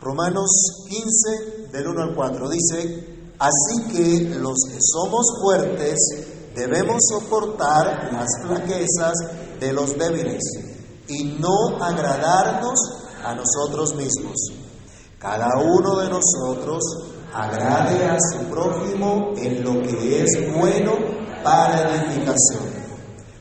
Romanos 0.00 0.50
15, 0.88 1.68
del 1.72 1.88
1 1.88 2.02
al 2.02 2.14
4, 2.14 2.48
dice, 2.48 3.06
así 3.38 3.82
que 3.92 4.38
los 4.38 4.56
que 4.70 4.78
somos 4.80 5.26
fuertes 5.42 5.98
debemos 6.54 7.02
soportar 7.08 8.12
las 8.12 8.28
flaquezas 8.42 9.12
de 9.60 9.72
los 9.72 9.96
débiles 9.98 10.42
y 11.08 11.36
no 11.38 11.82
agradarnos 11.82 12.78
a 13.24 13.34
nosotros 13.34 13.94
mismos. 13.94 14.36
Cada 15.18 15.48
uno 15.58 15.96
de 16.00 16.10
nosotros 16.10 16.82
agrade 17.32 18.04
a 18.04 18.18
su 18.20 18.44
prójimo 18.50 19.32
en 19.36 19.64
lo 19.64 19.82
que 19.82 20.22
es 20.22 20.54
bueno 20.54 20.92
para 21.42 21.94
edificación. 21.94 22.84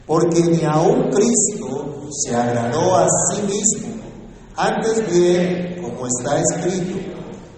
Porque 0.06 0.42
ni 0.42 0.64
aun 0.64 1.10
Cristo 1.12 2.08
se 2.10 2.36
agradó 2.36 2.96
a 2.96 3.08
sí 3.30 3.42
mismo, 3.44 4.02
antes 4.56 5.12
bien, 5.12 5.83
como 6.04 6.08
está 6.08 6.42
escrito, 6.42 7.00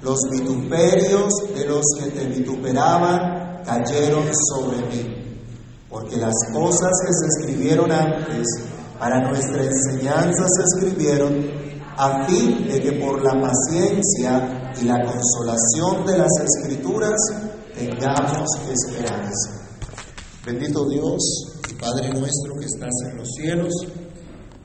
los 0.03 0.19
vituperios 0.31 1.33
de 1.55 1.65
los 1.65 1.83
que 1.99 2.11
te 2.11 2.25
vituperaban 2.25 3.63
cayeron 3.63 4.25
sobre 4.51 4.77
mí. 4.87 5.39
Porque 5.89 6.17
las 6.17 6.35
cosas 6.53 6.91
que 7.07 7.11
se 7.11 7.25
escribieron 7.39 7.91
antes 7.91 8.45
para 8.99 9.19
nuestra 9.27 9.63
enseñanza 9.63 10.45
se 10.47 10.63
escribieron 10.63 11.43
a 11.97 12.27
fin 12.27 12.67
de 12.67 12.81
que 12.81 12.91
por 12.91 13.23
la 13.23 13.41
paciencia 13.41 14.73
y 14.79 14.85
la 14.85 15.03
consolación 15.03 16.05
de 16.05 16.17
las 16.19 16.31
escrituras 16.43 17.15
tengamos 17.73 18.47
esperanza. 18.69 19.51
Bendito 20.45 20.87
Dios 20.87 21.61
y 21.71 21.73
Padre 21.81 22.09
nuestro 22.09 22.53
que 22.59 22.65
estás 22.65 22.93
en 23.09 23.17
los 23.17 23.27
cielos, 23.31 23.73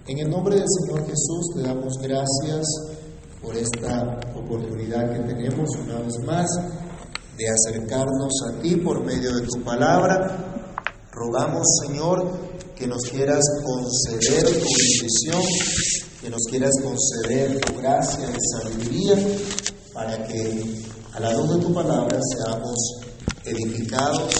en 0.06 0.18
el 0.18 0.28
nombre 0.28 0.56
del 0.56 0.66
Señor 0.68 1.06
Jesús 1.06 1.54
te 1.54 1.62
damos 1.62 1.96
gracias 2.02 2.66
por 3.42 3.56
esta 3.56 4.20
oportunidad 4.34 5.12
que 5.12 5.32
tenemos 5.32 5.68
una 5.82 5.98
vez 6.00 6.14
más 6.26 6.46
de 7.36 7.44
acercarnos 7.48 8.32
a 8.48 8.60
ti 8.60 8.76
por 8.76 9.02
medio 9.04 9.34
de 9.34 9.46
tu 9.46 9.62
palabra. 9.62 10.74
Rogamos, 11.10 11.66
Señor, 11.86 12.38
que 12.76 12.86
nos 12.86 13.02
quieras 13.10 13.42
conceder 13.64 14.44
tu 14.44 14.52
bendición, 14.52 15.42
que 16.20 16.30
nos 16.30 16.42
quieras 16.50 16.70
conceder 16.82 17.60
tu 17.60 17.76
gracia 17.78 18.28
y 18.28 18.62
sabiduría, 18.62 19.16
para 19.94 20.26
que 20.26 20.82
a 21.14 21.20
la 21.20 21.32
luz 21.32 21.56
de 21.56 21.62
tu 21.62 21.72
palabra 21.72 22.18
seamos 22.36 22.76
edificados, 23.44 24.34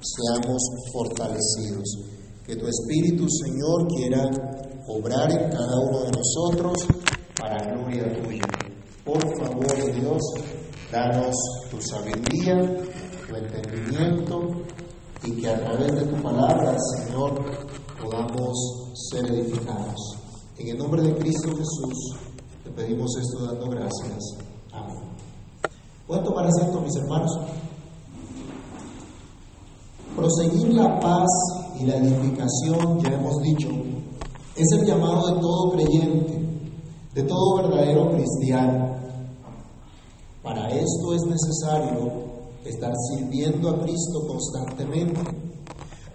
seamos 0.00 0.62
fortalecidos. 0.92 1.98
Que 2.46 2.56
tu 2.56 2.66
Espíritu, 2.66 3.26
Señor, 3.28 3.86
quiera 3.88 4.22
obrar 4.86 5.30
en 5.30 5.50
cada 5.50 5.78
uno 5.80 6.04
de 6.04 6.10
nosotros 6.12 6.78
para 7.48 7.64
gloria 7.64 8.04
tuya. 8.22 8.44
Por 9.04 9.22
favor, 9.38 9.92
Dios, 9.94 10.22
danos 10.92 11.34
tu 11.70 11.80
sabiduría, 11.80 12.56
tu 13.26 13.36
entendimiento 13.36 14.50
y 15.24 15.32
que 15.40 15.48
a 15.48 15.58
través 15.58 15.94
de 15.94 16.02
tu 16.02 16.22
palabra, 16.22 16.76
Señor, 16.96 17.42
podamos 18.02 18.54
ser 19.10 19.24
edificados. 19.30 20.18
En 20.58 20.68
el 20.68 20.78
nombre 20.78 21.02
de 21.02 21.14
Cristo 21.16 21.48
Jesús, 21.56 22.16
te 22.64 22.70
pedimos 22.70 23.16
esto 23.16 23.46
dando 23.46 23.70
gracias. 23.70 24.36
Amén. 24.72 24.98
¿Pueden 26.06 26.24
tomar 26.24 26.46
asiento, 26.46 26.80
mis 26.82 26.96
hermanos? 26.96 27.30
Proseguir 30.14 30.74
la 30.74 31.00
paz 31.00 31.28
y 31.80 31.86
la 31.86 31.96
edificación, 31.96 33.00
ya 33.00 33.10
hemos 33.10 33.40
dicho, 33.42 33.68
es 34.56 34.66
el 34.72 34.84
llamado 34.84 35.28
de 35.28 35.40
todo 35.40 35.70
creyente, 35.72 36.37
de 37.18 37.24
todo 37.24 37.56
verdadero 37.56 38.12
cristiano. 38.12 38.94
Para 40.40 40.70
esto 40.70 41.14
es 41.14 41.22
necesario 41.22 42.12
estar 42.64 42.92
sirviendo 43.10 43.70
a 43.70 43.80
Cristo 43.80 44.24
constantemente. 44.28 45.20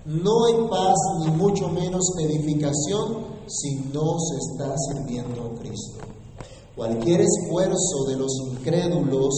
No 0.06 0.46
hay 0.46 0.70
paz 0.70 0.96
ni 1.20 1.32
mucho 1.32 1.68
menos 1.68 2.10
edificación 2.22 3.18
si 3.48 3.76
no 3.94 4.18
se 4.18 4.38
está 4.38 4.74
sirviendo 4.78 5.42
a 5.42 5.60
Cristo. 5.60 6.06
Cualquier 6.74 7.20
esfuerzo 7.20 8.06
de 8.08 8.16
los 8.16 8.32
incrédulos 8.52 9.34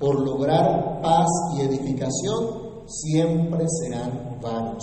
por 0.00 0.18
lograr 0.26 1.00
paz 1.02 1.28
y 1.56 1.60
edificación 1.60 2.82
siempre 2.88 3.64
serán 3.68 4.40
vanos. 4.42 4.82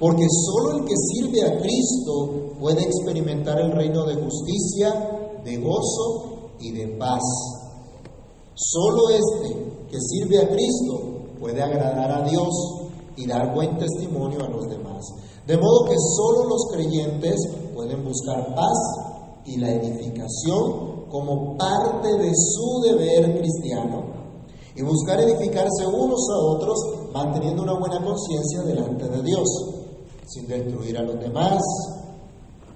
Porque 0.00 0.26
solo 0.28 0.78
el 0.78 0.84
que 0.84 0.94
sirve 0.96 1.42
a 1.42 1.60
Cristo 1.60 2.56
puede 2.58 2.82
experimentar 2.82 3.60
el 3.60 3.70
reino 3.70 4.04
de 4.04 4.16
justicia, 4.16 5.15
de 5.46 5.56
gozo 5.58 6.50
y 6.60 6.72
de 6.72 6.88
paz. 6.98 7.22
Solo 8.54 9.08
este 9.10 9.86
que 9.88 9.98
sirve 10.00 10.38
a 10.42 10.48
Cristo 10.48 11.36
puede 11.38 11.62
agradar 11.62 12.10
a 12.10 12.28
Dios 12.28 12.48
y 13.16 13.26
dar 13.26 13.54
buen 13.54 13.78
testimonio 13.78 14.44
a 14.44 14.48
los 14.48 14.66
demás. 14.68 15.04
De 15.46 15.56
modo 15.56 15.84
que 15.84 15.94
solo 16.16 16.48
los 16.48 16.66
creyentes 16.72 17.36
pueden 17.74 18.04
buscar 18.04 18.54
paz 18.54 18.76
y 19.44 19.58
la 19.58 19.70
edificación 19.70 21.06
como 21.08 21.56
parte 21.56 22.08
de 22.18 22.32
su 22.34 22.80
deber 22.82 23.38
cristiano 23.38 24.16
y 24.74 24.82
buscar 24.82 25.20
edificarse 25.20 25.86
unos 25.86 26.20
a 26.34 26.38
otros 26.38 26.78
manteniendo 27.12 27.62
una 27.62 27.78
buena 27.78 28.04
conciencia 28.04 28.62
delante 28.62 29.08
de 29.08 29.22
Dios, 29.22 29.48
sin 30.26 30.48
destruir 30.48 30.98
a 30.98 31.02
los 31.02 31.18
demás, 31.20 31.62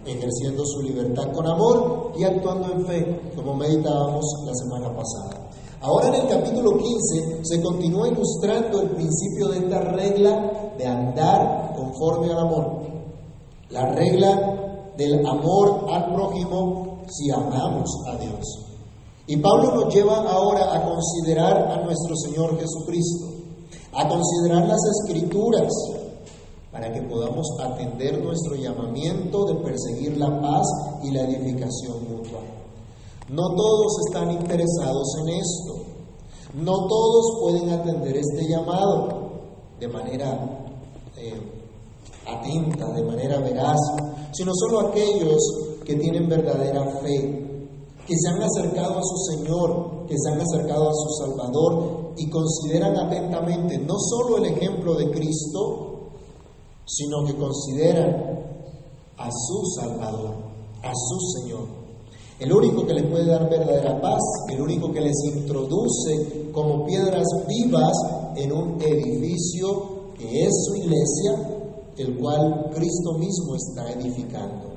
ejerciendo 0.05 0.65
su 0.65 0.83
libertad 0.83 1.33
con 1.33 1.47
amor 1.47 2.13
y 2.19 2.25
actuando 2.25 2.73
en 2.73 2.87
fe, 2.87 3.33
como 3.37 3.55
meditábamos 3.55 4.25
la 4.47 4.55
semana 4.55 4.89
pasada. 4.95 5.51
Ahora 5.83 6.09
en 6.09 6.15
el 6.15 6.29
capítulo 6.29 6.77
15 6.77 7.41
se 7.43 7.63
continúa 7.63 8.09
ilustrando 8.09 8.83
el 8.83 8.91
principio 8.91 9.49
de 9.49 9.59
esta 9.59 9.81
regla 9.81 10.73
de 10.77 10.87
andar 10.87 11.75
conforme 11.75 12.33
al 12.33 12.39
amor. 12.39 12.81
La 13.71 13.87
regla 13.87 14.93
del 14.97 15.27
amor 15.27 15.87
al 15.91 16.13
prójimo 16.15 17.03
si 17.09 17.31
amamos 17.31 17.89
a 18.09 18.17
Dios. 18.17 18.67
Y 19.27 19.37
Pablo 19.37 19.75
nos 19.75 19.95
lleva 19.95 20.29
ahora 20.29 20.75
a 20.75 20.85
considerar 20.85 21.57
a 21.71 21.85
nuestro 21.85 22.17
Señor 22.17 22.59
Jesucristo, 22.59 23.27
a 23.93 24.09
considerar 24.09 24.67
las 24.67 24.81
escrituras, 24.99 25.73
para 26.73 26.93
que 26.93 27.03
podamos 27.03 27.47
atender 27.61 28.23
nuestro 28.23 28.55
llamamiento 28.55 29.45
de 29.47 29.55
perseguir 29.57 30.17
la 30.17 30.41
paz 30.41 30.67
y 31.03 31.11
la 31.11 31.23
edificación 31.23 32.09
mutua. 32.09 32.41
No 33.29 33.55
todos 33.55 33.93
están 34.09 34.31
interesados 34.31 35.17
en 35.23 35.29
esto. 35.31 35.91
No 36.55 36.87
todos 36.87 37.39
pueden 37.41 37.71
atender 37.71 38.17
este 38.17 38.49
llamado 38.49 39.31
de 39.79 39.89
manera 39.89 40.67
eh, 41.17 41.41
atenta, 42.27 42.93
de 42.93 43.05
manera 43.05 43.39
veraz, 43.39 43.79
sino 44.33 44.53
solo 44.55 44.89
aquellos 44.89 45.39
que 45.85 45.95
tienen 45.97 46.29
verdadera 46.29 46.85
fe, 47.01 47.41
que 48.07 48.15
se 48.17 48.29
han 48.29 48.43
acercado 48.43 48.99
a 48.99 49.03
su 49.03 49.17
Señor, 49.33 50.07
que 50.07 50.17
se 50.19 50.33
han 50.33 50.41
acercado 50.41 50.91
a 50.91 50.95
su 50.95 51.25
Salvador 51.25 52.13
y 52.17 52.29
consideran 52.29 52.97
atentamente 52.97 53.79
no 53.79 53.95
solo 53.99 54.39
el 54.39 54.47
ejemplo 54.47 54.95
de 54.95 55.11
Cristo, 55.11 55.90
sino 56.91 57.25
que 57.25 57.37
consideran 57.37 58.41
a 59.17 59.31
su 59.31 59.63
Salvador, 59.79 60.35
a 60.83 60.93
su 60.93 61.41
Señor. 61.41 61.81
El 62.41 62.53
único 62.53 62.87
que 62.87 62.95
les 62.95 63.07
puede 63.07 63.27
dar 63.27 63.49
verdadera 63.51 64.01
paz, 64.01 64.21
el 64.49 64.61
único 64.61 64.91
que 64.91 65.03
les 65.03 65.17
introduce 65.25 66.51
como 66.53 66.87
piedras 66.87 67.27
vivas 67.47 67.93
en 68.37 68.53
un 68.53 68.81
edificio 68.81 70.15
que 70.19 70.45
es 70.45 70.51
su 70.67 70.75
iglesia, 70.77 71.83
el 71.99 72.19
cual 72.19 72.71
Cristo 72.75 73.13
mismo 73.19 73.55
está 73.55 73.93
edificando. 73.93 74.71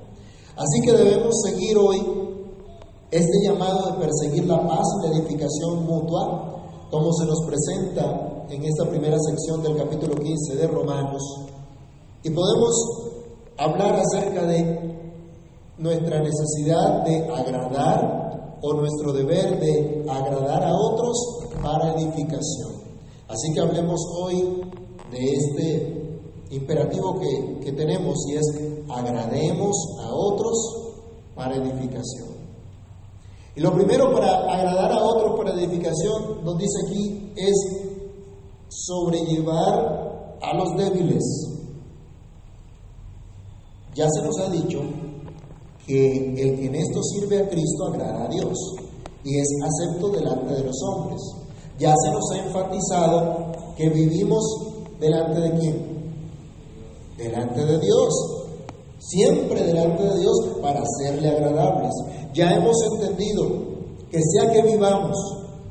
Así 0.56 0.82
que 0.82 0.92
debemos 0.92 1.34
seguir 1.46 1.78
hoy 1.78 2.02
este 3.10 3.46
llamado 3.46 3.92
de 3.92 4.06
perseguir 4.06 4.46
la 4.46 4.68
paz 4.68 4.86
y 5.00 5.08
la 5.08 5.18
edificación 5.18 5.86
mutua, 5.86 6.88
como 6.92 7.14
se 7.14 7.26
nos 7.26 7.40
presenta 7.46 8.46
en 8.50 8.64
esta 8.64 8.90
primera 8.90 9.18
sección 9.20 9.64
del 9.64 9.78
capítulo 9.78 10.16
15 10.16 10.56
de 10.58 10.68
Romanos, 10.68 11.24
y 12.24 12.30
podemos 12.30 12.74
hablar 13.58 14.00
acerca 14.00 14.46
de 14.46 14.94
nuestra 15.78 16.22
necesidad 16.22 17.04
de 17.04 17.28
agradar 17.30 18.58
o 18.62 18.74
nuestro 18.74 19.12
deber 19.12 19.60
de 19.60 20.06
agradar 20.10 20.64
a 20.64 20.74
otros 20.74 21.18
para 21.62 21.94
edificación. 21.94 22.82
Así 23.28 23.54
que 23.54 23.60
hablemos 23.60 24.00
hoy 24.22 24.62
de 25.12 25.34
este 25.34 26.20
imperativo 26.52 27.20
que, 27.20 27.60
que 27.66 27.72
tenemos 27.74 28.18
y 28.30 28.36
es 28.36 28.74
agrademos 28.90 29.76
a 30.02 30.14
otros 30.14 30.56
para 31.36 31.56
edificación. 31.56 32.34
Y 33.56 33.62
lo 33.62 33.74
primero 33.74 34.12
para 34.14 34.52
agradar 34.52 34.92
a 34.92 35.04
otros 35.04 35.38
para 35.38 35.54
edificación, 35.54 36.44
nos 36.44 36.58
dice 36.58 36.80
aquí, 36.88 37.34
es 37.36 37.54
sobrellevar 38.70 40.38
a 40.42 40.58
los 40.58 40.76
débiles. 40.78 41.53
Ya 43.96 44.08
se 44.10 44.24
nos 44.24 44.40
ha 44.40 44.50
dicho 44.50 44.80
que 45.86 46.16
el 46.16 46.60
que 46.60 46.66
en 46.66 46.76
esto 46.76 47.02
sirve 47.04 47.44
a 47.44 47.50
Cristo 47.50 47.88
agrada 47.88 48.26
a 48.26 48.30
Dios. 48.30 48.58
y 49.26 49.40
es 49.40 49.48
acepto 49.64 50.10
delante 50.10 50.54
de 50.54 50.64
los 50.64 50.76
hombres. 50.84 51.22
Ya 51.80 51.94
se 51.96 52.12
nos 52.12 52.30
ha 52.32 52.46
enfatizado 52.46 53.54
que 53.78 53.90
vivimos 53.90 54.44
delante 55.00 55.40
de 55.40 55.60
quién? 55.60 56.14
Delante 57.18 57.66
de 57.66 57.80
Dios. 57.80 58.14
Siempre 59.00 59.64
delante 59.64 60.04
de 60.04 60.20
Dios 60.20 60.36
para 60.62 60.84
serle 61.00 61.30
agradables. 61.30 61.94
Ya 62.34 62.54
hemos 62.54 62.76
entendido 62.94 63.48
que 64.12 64.20
sea 64.22 64.52
que 64.52 64.62
vivamos 64.64 65.16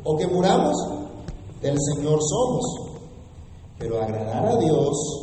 o 0.04 0.16
que 0.16 0.26
muramos, 0.26 0.74
del 1.60 1.76
Señor 1.78 2.20
somos. 2.22 2.64
Pero 3.78 4.00
agradar 4.00 4.46
a 4.46 4.56
Dios 4.56 5.21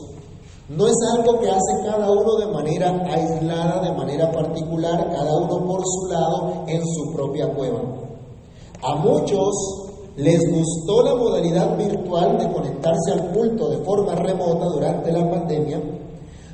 no 0.70 0.86
es 0.86 0.96
algo 1.16 1.40
que 1.40 1.50
hace 1.50 1.84
cada 1.84 2.12
uno 2.12 2.36
de 2.38 2.46
manera 2.46 2.90
aislada, 3.12 3.82
de 3.82 3.98
manera 3.98 4.32
particular, 4.32 5.10
cada 5.10 5.36
uno 5.38 5.66
por 5.66 5.82
su 5.84 6.08
lado, 6.12 6.64
en 6.68 6.82
su 6.86 7.12
propia 7.12 7.52
cueva. 7.56 7.82
A 8.84 8.96
muchos 8.98 9.90
les 10.16 10.40
gustó 10.52 11.02
la 11.04 11.16
modalidad 11.16 11.76
virtual 11.76 12.38
de 12.38 12.52
conectarse 12.52 13.14
al 13.14 13.32
culto 13.32 13.70
de 13.70 13.78
forma 13.84 14.14
remota 14.14 14.66
durante 14.66 15.12
la 15.12 15.28
pandemia, 15.30 15.82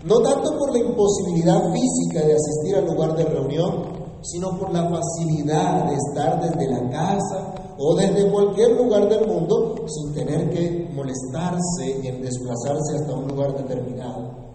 no 0.05 0.19
tanto 0.21 0.57
por 0.57 0.71
la 0.71 0.79
imposibilidad 0.79 1.61
física 1.73 2.25
de 2.25 2.35
asistir 2.35 2.75
al 2.77 2.85
lugar 2.85 3.17
de 3.17 3.25
reunión, 3.25 3.95
sino 4.21 4.57
por 4.57 4.71
la 4.73 4.89
facilidad 4.89 5.89
de 5.89 5.95
estar 5.95 6.41
desde 6.41 6.71
la 6.71 6.89
casa 6.89 7.64
o 7.77 7.95
desde 7.95 8.29
cualquier 8.31 8.71
lugar 8.71 9.09
del 9.09 9.27
mundo 9.27 9.75
sin 9.87 10.13
tener 10.13 10.49
que 10.49 10.89
molestarse 10.93 12.07
en 12.07 12.21
desplazarse 12.21 12.97
hasta 12.99 13.13
un 13.13 13.27
lugar 13.27 13.55
determinado. 13.55 14.45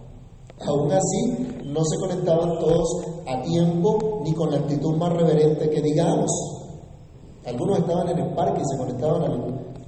Aún 0.66 0.92
así, 0.92 1.62
no 1.64 1.84
se 1.84 1.96
conectaban 1.98 2.58
todos 2.58 3.06
a 3.26 3.42
tiempo 3.42 4.20
ni 4.24 4.34
con 4.34 4.50
la 4.50 4.58
actitud 4.58 4.96
más 4.96 5.12
reverente 5.12 5.70
que 5.70 5.80
digamos. 5.80 6.30
Algunos 7.46 7.78
estaban 7.78 8.08
en 8.08 8.18
el 8.18 8.34
parque 8.34 8.60
y 8.60 8.68
se 8.70 8.78
conectaban 8.78 9.22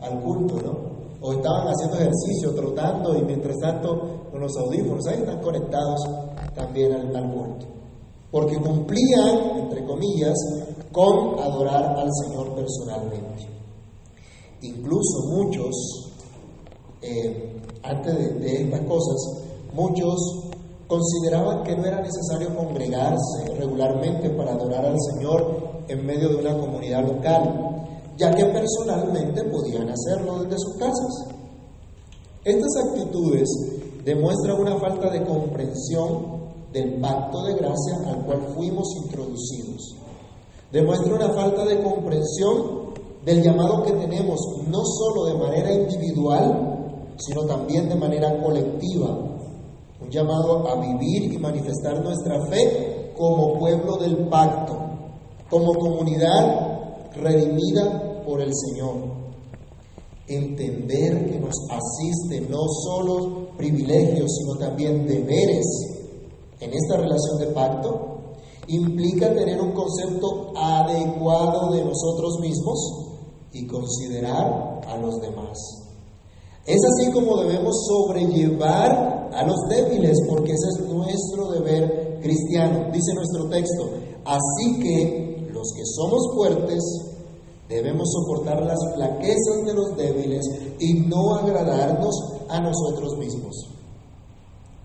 al, 0.01 0.23
culto, 0.23 0.57
¿no? 0.63 0.93
O 1.21 1.33
estaban 1.33 1.69
haciendo 1.69 1.97
ejercicio, 1.97 2.55
trotando 2.55 3.17
y 3.17 3.23
mientras 3.23 3.59
tanto 3.59 4.29
con 4.31 4.41
los 4.41 4.57
audífonos, 4.57 5.07
ahí 5.07 5.19
están 5.21 5.41
conectados 5.41 6.01
también 6.55 6.93
al, 6.93 7.15
al 7.15 7.33
culto 7.33 7.67
porque 8.33 8.57
cumplían, 8.57 9.59
entre 9.59 9.85
comillas, 9.85 10.35
con 10.93 11.39
adorar 11.41 11.97
al 11.99 12.09
Señor 12.25 12.55
personalmente. 12.55 13.49
Incluso 14.61 15.27
muchos, 15.29 16.13
eh, 17.01 17.61
antes 17.83 18.17
de, 18.17 18.35
de 18.35 18.63
estas 18.63 18.81
cosas, 18.83 19.43
muchos 19.75 20.43
consideraban 20.87 21.65
que 21.65 21.75
no 21.75 21.87
era 21.87 22.03
necesario 22.03 22.55
congregarse 22.55 23.55
regularmente 23.59 24.29
para 24.31 24.53
adorar 24.53 24.85
al 24.85 24.97
Señor 25.01 25.83
en 25.89 26.07
medio 26.07 26.29
de 26.29 26.37
una 26.37 26.59
comunidad 26.59 27.05
local, 27.07 27.87
ya 28.19 28.31
que 28.35 28.45
personalmente 28.45 29.43
podían 29.45 29.89
hacerlo 29.89 30.45
desde 30.45 30.59
sus 30.59 30.77
casas. 30.77 31.29
Estas 32.45 32.77
actitudes 32.87 33.49
demuestran 34.05 34.61
una 34.61 34.79
falta 34.79 35.11
de 35.11 35.25
comprensión 35.25 36.43
del 36.73 37.01
pacto 37.01 37.45
de 37.45 37.55
gracia 37.55 37.97
al 38.07 38.25
cual 38.25 38.43
fuimos 38.55 38.87
introducidos. 39.05 40.02
Demuestra 40.73 41.15
una 41.15 41.29
falta 41.35 41.67
de 41.67 41.83
comprensión 41.83 42.95
del 43.27 43.43
llamado 43.43 43.83
que 43.83 43.93
tenemos, 43.93 44.41
no 44.69 44.83
solo 44.83 45.27
de 45.27 45.35
manera 45.35 45.71
individual, 45.71 47.15
sino 47.19 47.45
también 47.45 47.91
de 47.91 47.95
manera 47.95 48.43
colectiva. 48.43 49.11
Un 50.01 50.11
llamado 50.11 50.67
a 50.67 50.81
vivir 50.81 51.35
y 51.35 51.37
manifestar 51.37 52.03
nuestra 52.03 52.47
fe 52.47 53.13
como 53.15 53.59
pueblo 53.59 53.99
del 53.99 54.29
pacto, 54.29 54.75
como 55.51 55.75
comunidad 55.75 57.11
redimida 57.17 58.23
por 58.25 58.41
el 58.41 58.53
Señor. 58.55 58.95
Entender 60.27 61.31
que 61.31 61.39
nos 61.39 61.55
asiste 61.69 62.41
no 62.49 62.67
solo 62.67 63.49
privilegios, 63.59 64.31
sino 64.39 64.57
también 64.59 65.07
deberes 65.07 65.67
en 66.61 66.73
esta 66.73 66.97
relación 66.97 67.39
de 67.41 67.47
pacto 67.49 68.22
implica 68.69 69.35
tener 69.35 69.61
un 69.61 69.73
concepto 69.73 70.53
adecuado 70.57 71.73
de 71.73 71.85
nosotros 71.85 72.39
mismos 72.41 72.79
y 73.53 73.67
considerar 73.67 74.81
a 74.87 74.97
los 74.99 75.21
demás. 75.21 75.59
Es 76.65 76.79
así 76.85 77.11
como 77.13 77.39
debemos 77.39 77.75
sobrellevar 77.87 79.31
a 79.35 79.45
los 79.45 79.57
débiles, 79.69 80.17
porque 80.29 80.53
ese 80.53 80.69
es 80.69 80.89
nuestro 80.89 81.51
deber 81.51 82.21
cristiano, 82.23 82.91
dice 82.93 83.15
nuestro 83.15 83.49
texto. 83.49 83.91
Así 84.25 84.81
que 84.81 85.51
los 85.53 85.73
que 85.75 85.83
somos 85.85 86.23
fuertes 86.35 86.81
debemos 87.69 88.09
soportar 88.13 88.63
las 88.63 88.79
flaquezas 88.95 89.65
de 89.67 89.75
los 89.75 89.97
débiles 89.97 90.45
y 90.79 91.01
no 91.01 91.35
agradarnos 91.35 92.15
a 92.49 92.61
nosotros 92.61 93.19
mismos. 93.19 93.69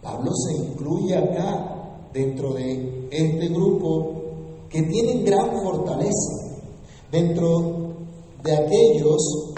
Pablo 0.01 0.31
se 0.33 0.55
incluye 0.55 1.15
acá 1.15 1.76
dentro 2.17 2.53
de 2.53 3.09
este 3.11 3.47
grupo 3.49 4.13
que 4.69 4.81
tienen 4.81 5.23
gran 5.23 5.51
fortaleza, 5.61 6.57
dentro 7.11 7.93
de 8.43 8.55
aquellos 8.55 9.53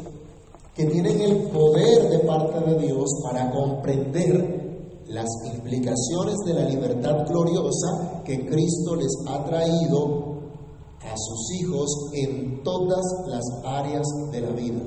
que 0.76 0.86
tienen 0.86 1.22
el 1.22 1.38
poder 1.50 2.10
de 2.10 2.20
parte 2.20 2.60
de 2.70 2.86
Dios 2.86 3.06
para 3.24 3.50
comprender 3.52 4.60
las 5.08 5.28
implicaciones 5.54 6.36
de 6.46 6.54
la 6.54 6.70
libertad 6.70 7.26
gloriosa 7.28 8.24
que 8.26 8.46
Cristo 8.46 8.96
les 8.96 9.12
ha 9.28 9.44
traído 9.46 10.40
a 11.02 11.16
sus 11.16 11.62
hijos 11.62 11.90
en 12.14 12.62
todas 12.62 13.06
las 13.28 13.44
áreas 13.64 14.06
de 14.32 14.42
la 14.42 14.52
vida. 14.52 14.82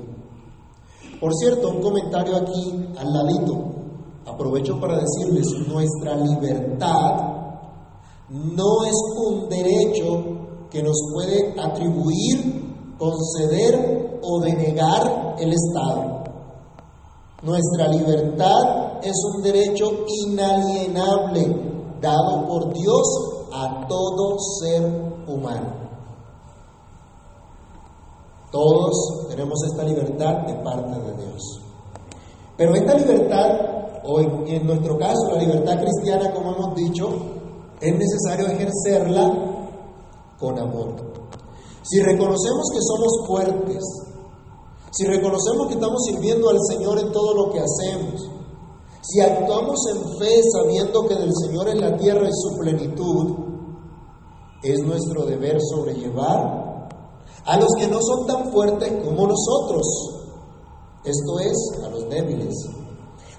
Por 1.19 1.33
cierto, 1.35 1.71
un 1.71 1.81
comentario 1.81 2.37
aquí 2.37 2.73
al 2.99 3.13
ladito. 3.13 3.65
Aprovecho 4.27 4.79
para 4.79 5.01
decirles, 5.01 5.47
nuestra 5.69 6.17
libertad 6.17 7.42
no 8.33 8.85
es 8.87 8.97
un 9.27 9.49
derecho 9.49 10.25
que 10.71 10.83
nos 10.83 10.97
puede 11.13 11.55
atribuir, 11.61 12.97
conceder 12.99 14.19
o 14.23 14.41
denegar 14.41 15.37
el 15.39 15.53
Estado. 15.53 16.25
Nuestra 17.43 17.89
libertad 17.89 19.01
es 19.03 19.17
un 19.35 19.43
derecho 19.43 19.91
inalienable 20.07 21.73
dado 22.01 22.47
por 22.47 22.73
Dios 22.73 23.03
a 23.53 23.87
todo 23.87 24.39
ser 24.61 24.83
humano. 25.27 25.83
Todos 28.51 29.27
tenemos 29.29 29.59
esta 29.71 29.85
libertad 29.85 30.47
de 30.47 30.55
parte 30.63 30.99
de 31.01 31.17
Dios. 31.25 31.61
Pero 32.57 32.75
esta 32.75 32.95
libertad 32.95 33.73
o 34.05 34.21
en, 34.21 34.67
nuestro 34.67 34.99
caso 34.99 35.33
la 35.33 35.43
libertad 35.43 35.79
cristiana, 35.81 36.33
como 36.33 36.53
hemos 36.53 36.75
dicho, 36.75 37.09
es 37.83 37.99
necesario 37.99 38.47
ejercerla 38.47 39.29
con 40.39 40.59
amor. 40.59 40.95
Si 41.83 42.01
reconocemos 42.01 42.71
que 42.73 42.81
somos 42.81 43.27
fuertes, 43.27 43.83
si 44.93 45.05
reconocemos 45.05 45.67
que 45.67 45.75
estamos 45.75 46.01
sirviendo 46.05 46.49
al 46.49 46.59
Señor 46.69 47.01
en 47.01 47.11
todo 47.11 47.35
lo 47.35 47.53
que 47.53 47.59
hacemos, 47.59 48.31
si 49.03 49.21
actuamos 49.21 49.81
en 49.91 50.19
fe 50.19 50.41
sabiendo 50.53 51.09
que 51.09 51.17
del 51.17 51.33
Señor 51.35 51.69
es 51.69 51.81
la 51.81 51.97
tierra 51.97 52.29
y 52.29 52.33
su 52.33 52.57
plenitud, 52.57 53.33
es 54.63 54.81
nuestro 54.85 55.25
deber 55.25 55.61
sobrellevar 55.61 56.89
a 57.45 57.59
los 57.59 57.75
que 57.77 57.89
no 57.89 58.01
son 58.01 58.27
tan 58.29 58.53
fuertes 58.53 58.93
como 59.05 59.27
nosotros, 59.27 59.83
esto 61.05 61.41
es, 61.41 61.85
a 61.85 61.89
los 61.89 62.09
débiles, 62.09 62.55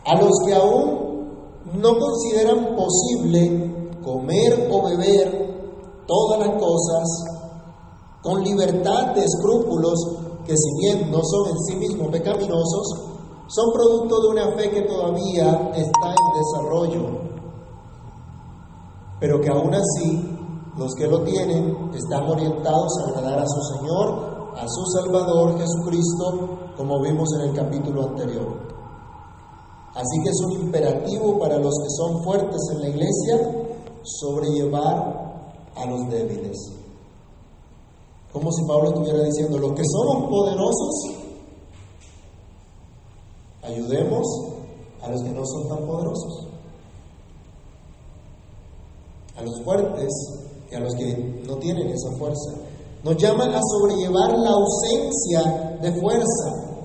a 0.05 0.21
los 0.21 0.31
que 0.45 0.53
aún 0.53 1.31
no 1.75 1.97
consideran 1.97 2.75
posible 2.75 3.72
comer 4.03 4.69
o 4.72 4.83
beber 4.83 5.53
todas 6.07 6.48
las 6.48 6.60
cosas 6.60 7.03
con 8.22 8.43
libertad 8.43 9.13
de 9.13 9.24
escrúpulos 9.24 10.00
que 10.45 10.55
si 10.55 10.69
bien 10.79 11.12
no 11.12 11.22
son 11.24 11.50
en 11.50 11.60
sí 11.67 11.75
mismos 11.75 12.10
pecaminosos, 12.10 13.13
son 13.48 13.74
producto 13.74 14.22
de 14.22 14.27
una 14.29 14.51
fe 14.55 14.69
que 14.69 14.81
todavía 14.81 15.72
está 15.75 16.10
en 16.10 16.39
desarrollo, 16.39 17.19
pero 19.19 19.39
que 19.41 19.50
aún 19.50 19.74
así 19.74 20.38
los 20.77 20.93
que 20.95 21.07
lo 21.07 21.22
tienen 21.24 21.91
están 21.93 22.24
orientados 22.29 22.91
a 23.00 23.10
agradar 23.10 23.39
a 23.39 23.48
su 23.48 23.62
Señor, 23.75 24.53
a 24.55 24.67
su 24.67 24.86
Salvador 24.98 25.57
Jesucristo, 25.57 26.50
como 26.75 27.01
vimos 27.01 27.29
en 27.39 27.50
el 27.50 27.55
capítulo 27.55 28.10
anterior. 28.10 28.63
Así 29.95 30.24
que 30.24 30.29
es 30.29 30.41
un 30.45 30.51
imperativo 30.63 31.38
para 31.38 31.57
los 31.60 31.74
que 31.83 31.89
son 31.89 32.24
fuertes 32.24 32.62
en 32.72 32.81
la 32.81 32.89
iglesia 32.89 33.62
sobrellevar 34.03 35.33
a 35.75 35.86
los 35.86 36.10
débiles. 36.10 36.57
Como 38.31 38.51
si 38.51 38.65
Pablo 38.65 38.89
estuviera 38.89 39.24
diciendo, 39.24 39.57
los 39.60 39.74
que 39.74 39.83
somos 39.86 40.29
poderosos, 40.29 41.24
ayudemos 43.62 44.25
a 45.01 45.12
los 45.12 45.22
que 45.22 45.29
no 45.29 45.45
son 45.45 45.67
tan 45.67 45.86
poderosos. 45.86 46.48
A 49.38 49.41
los 49.43 49.62
fuertes 49.63 50.12
y 50.72 50.75
a 50.75 50.79
los 50.79 50.95
que 50.95 51.43
no 51.48 51.57
tienen 51.57 51.89
esa 51.89 52.12
fuerza. 52.17 52.53
Nos 53.03 53.17
llama 53.17 53.45
a 53.45 53.62
sobrellevar 53.62 54.38
la 54.38 54.51
ausencia 54.51 55.77
de 55.81 55.91
fuerza. 56.00 56.79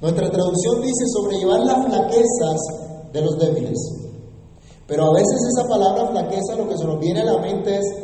Nuestra 0.00 0.30
traducción 0.30 0.82
dice 0.82 1.04
sobrellevar 1.12 1.60
las 1.60 1.86
flaquezas 1.86 2.60
de 3.12 3.20
los 3.22 3.38
débiles. 3.38 4.01
Pero 4.92 5.06
a 5.06 5.14
veces 5.14 5.40
esa 5.56 5.66
palabra 5.66 6.06
flaqueza 6.08 6.54
lo 6.54 6.68
que 6.68 6.76
se 6.76 6.84
nos 6.84 7.00
viene 7.00 7.22
a 7.22 7.24
la 7.24 7.38
mente 7.38 7.78
es, 7.78 7.96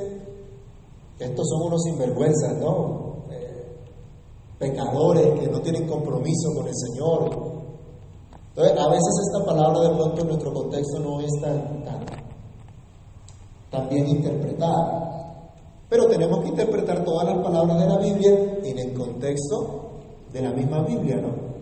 estos 1.19 1.47
son 1.47 1.67
unos 1.67 1.83
sinvergüenzas, 1.83 2.57
¿no? 2.57 3.25
Eh, 3.31 3.77
pecadores 4.59 5.39
que 5.39 5.49
no 5.49 5.61
tienen 5.61 5.87
compromiso 5.87 6.49
con 6.57 6.67
el 6.67 6.75
Señor. 6.75 7.25
Entonces, 8.49 8.79
a 8.79 8.89
veces 8.89 9.15
esta 9.27 9.45
palabra 9.45 9.81
de 9.83 9.97
pronto 9.97 10.23
en 10.23 10.29
nuestro 10.29 10.55
contexto 10.55 10.99
no 11.01 11.21
es 11.21 11.31
tan, 11.43 11.85
tan, 11.85 12.07
tan 13.71 13.89
bien 13.91 14.09
interpretada. 14.09 15.53
Pero 15.91 16.07
tenemos 16.07 16.41
que 16.41 16.49
interpretar 16.49 17.05
todas 17.05 17.27
las 17.27 17.45
palabras 17.45 17.81
de 17.81 17.87
la 17.87 17.99
Biblia 17.99 18.31
en 18.65 18.79
el 18.79 18.95
contexto 18.95 19.91
de 20.33 20.41
la 20.41 20.53
misma 20.53 20.83
Biblia, 20.85 21.17
¿no? 21.17 21.58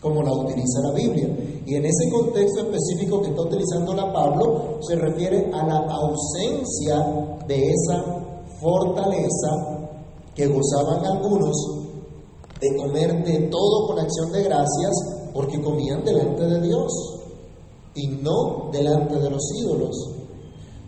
Como 0.00 0.22
la 0.22 0.32
utiliza 0.32 0.80
la 0.82 0.92
Biblia. 0.92 1.28
Y 1.66 1.74
en 1.74 1.84
ese 1.84 2.10
contexto 2.10 2.60
específico 2.60 3.20
que 3.20 3.30
está 3.30 3.42
utilizando 3.42 3.94
la 3.94 4.12
Pablo, 4.12 4.78
se 4.80 4.94
refiere 4.96 5.50
a 5.52 5.66
la 5.66 5.78
ausencia 5.78 7.38
de 7.46 7.70
esa 7.70 8.04
fortaleza 8.60 9.90
que 10.34 10.46
gozaban 10.46 11.04
algunos 11.04 11.56
de 12.60 12.76
comer 12.76 13.24
de 13.24 13.48
todo 13.48 13.86
con 13.88 13.98
acción 13.98 14.32
de 14.32 14.42
gracias 14.44 14.92
porque 15.32 15.60
comían 15.60 16.04
delante 16.04 16.44
de 16.44 16.60
Dios 16.60 16.92
y 17.94 18.06
no 18.08 18.70
delante 18.72 19.16
de 19.16 19.30
los 19.30 19.42
ídolos 19.60 20.18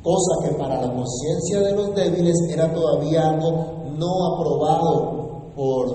cosa 0.03 0.49
que 0.49 0.55
para 0.55 0.81
la 0.81 0.95
conciencia 0.95 1.61
de 1.61 1.75
los 1.75 1.95
débiles 1.95 2.37
era 2.51 2.73
todavía 2.73 3.29
algo 3.29 3.51
no 3.99 4.35
aprobado 4.35 5.53
por, 5.55 5.95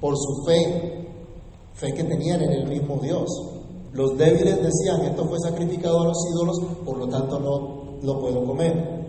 por 0.00 0.14
su 0.16 0.44
fe, 0.44 0.99
fe 1.80 1.94
que 1.94 2.04
tenían 2.04 2.42
en 2.42 2.52
el 2.52 2.68
mismo 2.68 2.98
Dios. 3.02 3.26
Los 3.92 4.16
débiles 4.16 4.62
decían, 4.62 5.02
esto 5.02 5.24
fue 5.26 5.38
sacrificado 5.40 6.02
a 6.02 6.04
los 6.06 6.18
ídolos, 6.30 6.56
por 6.84 6.98
lo 6.98 7.08
tanto 7.08 7.40
no 7.40 7.98
lo 8.02 8.20
puedo 8.20 8.44
comer. 8.44 9.00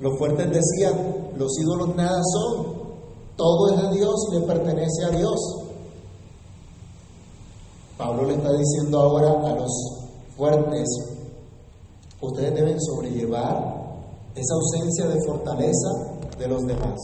Los 0.00 0.18
fuertes 0.18 0.50
decían, 0.50 1.30
los 1.36 1.52
ídolos 1.60 1.94
nada 1.94 2.20
son, 2.32 2.66
todo 3.36 3.74
es 3.74 3.82
de 3.82 3.98
Dios 3.98 4.14
y 4.30 4.40
le 4.40 4.46
pertenece 4.46 5.04
a 5.04 5.10
Dios. 5.10 5.38
Pablo 7.96 8.24
le 8.24 8.34
está 8.34 8.52
diciendo 8.52 9.00
ahora 9.00 9.50
a 9.50 9.54
los 9.54 9.70
fuertes, 10.36 10.88
ustedes 12.20 12.54
deben 12.54 12.80
sobrellevar 12.80 13.84
esa 14.34 14.54
ausencia 14.54 15.06
de 15.06 15.24
fortaleza 15.26 15.90
de 16.38 16.48
los 16.48 16.62
demás. 16.62 16.98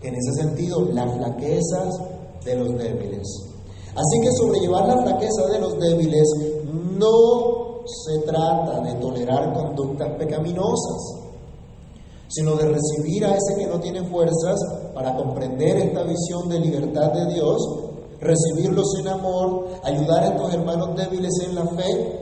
En 0.00 0.14
ese 0.14 0.32
sentido, 0.42 0.86
las 0.92 1.14
flaquezas 1.14 2.00
de 2.44 2.56
los 2.56 2.78
débiles. 2.78 3.49
Así 3.94 4.20
que 4.20 4.32
sobrellevar 4.32 4.86
la 4.86 5.02
flaqueza 5.02 5.46
de 5.52 5.58
los 5.58 5.78
débiles 5.78 6.28
no 6.98 7.82
se 7.86 8.18
trata 8.20 8.80
de 8.80 8.94
tolerar 8.94 9.52
conductas 9.52 10.08
pecaminosas, 10.18 11.16
sino 12.28 12.54
de 12.56 12.68
recibir 12.68 13.24
a 13.24 13.34
ese 13.34 13.56
que 13.58 13.66
no 13.66 13.80
tiene 13.80 14.04
fuerzas 14.08 14.60
para 14.94 15.16
comprender 15.16 15.76
esta 15.78 16.04
visión 16.04 16.48
de 16.48 16.60
libertad 16.60 17.12
de 17.12 17.34
Dios, 17.34 17.58
recibirlos 18.20 18.86
en 19.00 19.08
amor, 19.08 19.66
ayudar 19.82 20.22
a 20.22 20.28
estos 20.28 20.54
hermanos 20.54 20.96
débiles 20.96 21.32
en 21.44 21.54
la 21.54 21.66
fe 21.66 22.20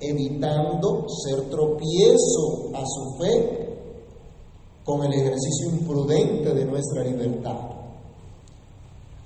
evitando 0.00 1.06
ser 1.24 1.48
tropiezo 1.48 2.70
a 2.74 2.84
su 2.84 3.16
fe 3.18 3.66
con 4.84 5.04
el 5.04 5.12
ejercicio 5.12 5.70
imprudente 5.70 6.54
de 6.54 6.64
nuestra 6.64 7.02
libertad. 7.02 7.75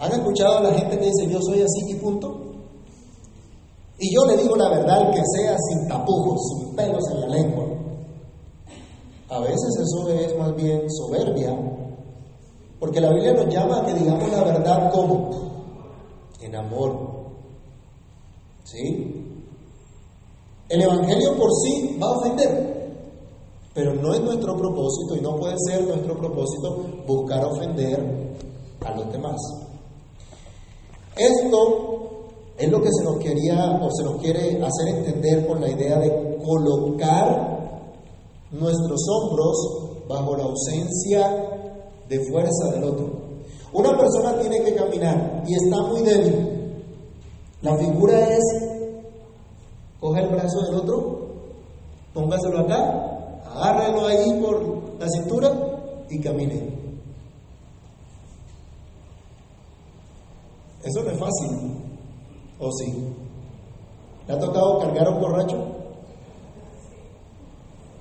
¿Han 0.00 0.12
escuchado 0.12 0.58
a 0.58 0.62
la 0.62 0.72
gente 0.72 0.98
que 0.98 1.04
dice 1.04 1.28
yo 1.30 1.38
soy 1.42 1.60
así 1.60 1.90
y 1.90 1.94
punto? 1.96 2.34
Y 3.98 4.14
yo 4.14 4.24
le 4.24 4.34
digo 4.38 4.56
la 4.56 4.70
verdad, 4.70 5.10
que 5.12 5.20
sea 5.36 5.54
sin 5.58 5.86
tapujos, 5.86 6.40
sin 6.48 6.74
pelos 6.74 7.04
en 7.12 7.20
la 7.20 7.28
lengua. 7.28 7.66
A 9.28 9.40
veces 9.40 9.76
eso 9.78 10.08
es 10.08 10.38
más 10.38 10.56
bien 10.56 10.90
soberbia, 10.90 11.54
porque 12.80 12.98
la 12.98 13.12
Biblia 13.12 13.34
nos 13.34 13.52
llama 13.52 13.80
a 13.80 13.86
que 13.86 13.92
digamos 13.92 14.32
la 14.32 14.42
verdad 14.42 14.90
como 14.90 15.30
en 16.40 16.56
amor. 16.56 17.10
¿Sí? 18.64 19.36
El 20.70 20.80
Evangelio 20.80 21.36
por 21.36 21.50
sí 21.62 21.98
va 22.02 22.06
a 22.06 22.16
ofender, 22.16 23.04
pero 23.74 23.94
no 23.96 24.14
es 24.14 24.20
nuestro 24.22 24.56
propósito 24.56 25.16
y 25.16 25.20
no 25.20 25.36
puede 25.36 25.56
ser 25.68 25.86
nuestro 25.86 26.16
propósito 26.16 26.86
buscar 27.06 27.44
ofender 27.44 28.38
a 28.80 28.96
los 28.96 29.12
demás. 29.12 29.69
Esto 31.20 31.90
es 32.56 32.70
lo 32.70 32.80
que 32.80 32.88
se 32.90 33.04
nos 33.04 33.18
quería 33.18 33.78
o 33.82 33.90
se 33.90 34.04
nos 34.04 34.16
quiere 34.22 34.58
hacer 34.64 34.88
entender 34.88 35.46
con 35.46 35.60
la 35.60 35.68
idea 35.68 35.98
de 35.98 36.38
colocar 36.42 37.90
nuestros 38.52 39.00
hombros 39.08 40.06
bajo 40.08 40.34
la 40.34 40.44
ausencia 40.44 41.46
de 42.08 42.20
fuerza 42.30 42.72
del 42.72 42.84
otro. 42.84 43.10
Una 43.74 43.96
persona 43.98 44.40
tiene 44.40 44.62
que 44.62 44.74
caminar 44.74 45.44
y 45.46 45.54
está 45.54 45.82
muy 45.82 46.00
débil. 46.00 46.46
La 47.60 47.76
figura 47.76 48.18
es 48.34 48.70
Coge 50.00 50.20
el 50.20 50.28
brazo 50.30 50.62
del 50.62 50.76
otro, 50.76 51.18
póngaselo 52.14 52.60
acá, 52.60 53.42
agárrelo 53.44 54.06
ahí 54.06 54.40
por 54.40 54.98
la 54.98 55.06
cintura 55.10 55.52
y 56.08 56.18
camine. 56.20 56.79
Eso 60.90 61.04
no 61.04 61.10
es 61.10 61.18
fácil, 61.18 61.56
¿o 62.58 62.72
sí? 62.72 62.92
¿Le 64.26 64.34
ha 64.34 64.38
tocado 64.40 64.80
cargar 64.80 65.06
a 65.06 65.10
un 65.10 65.20
borracho? 65.20 65.56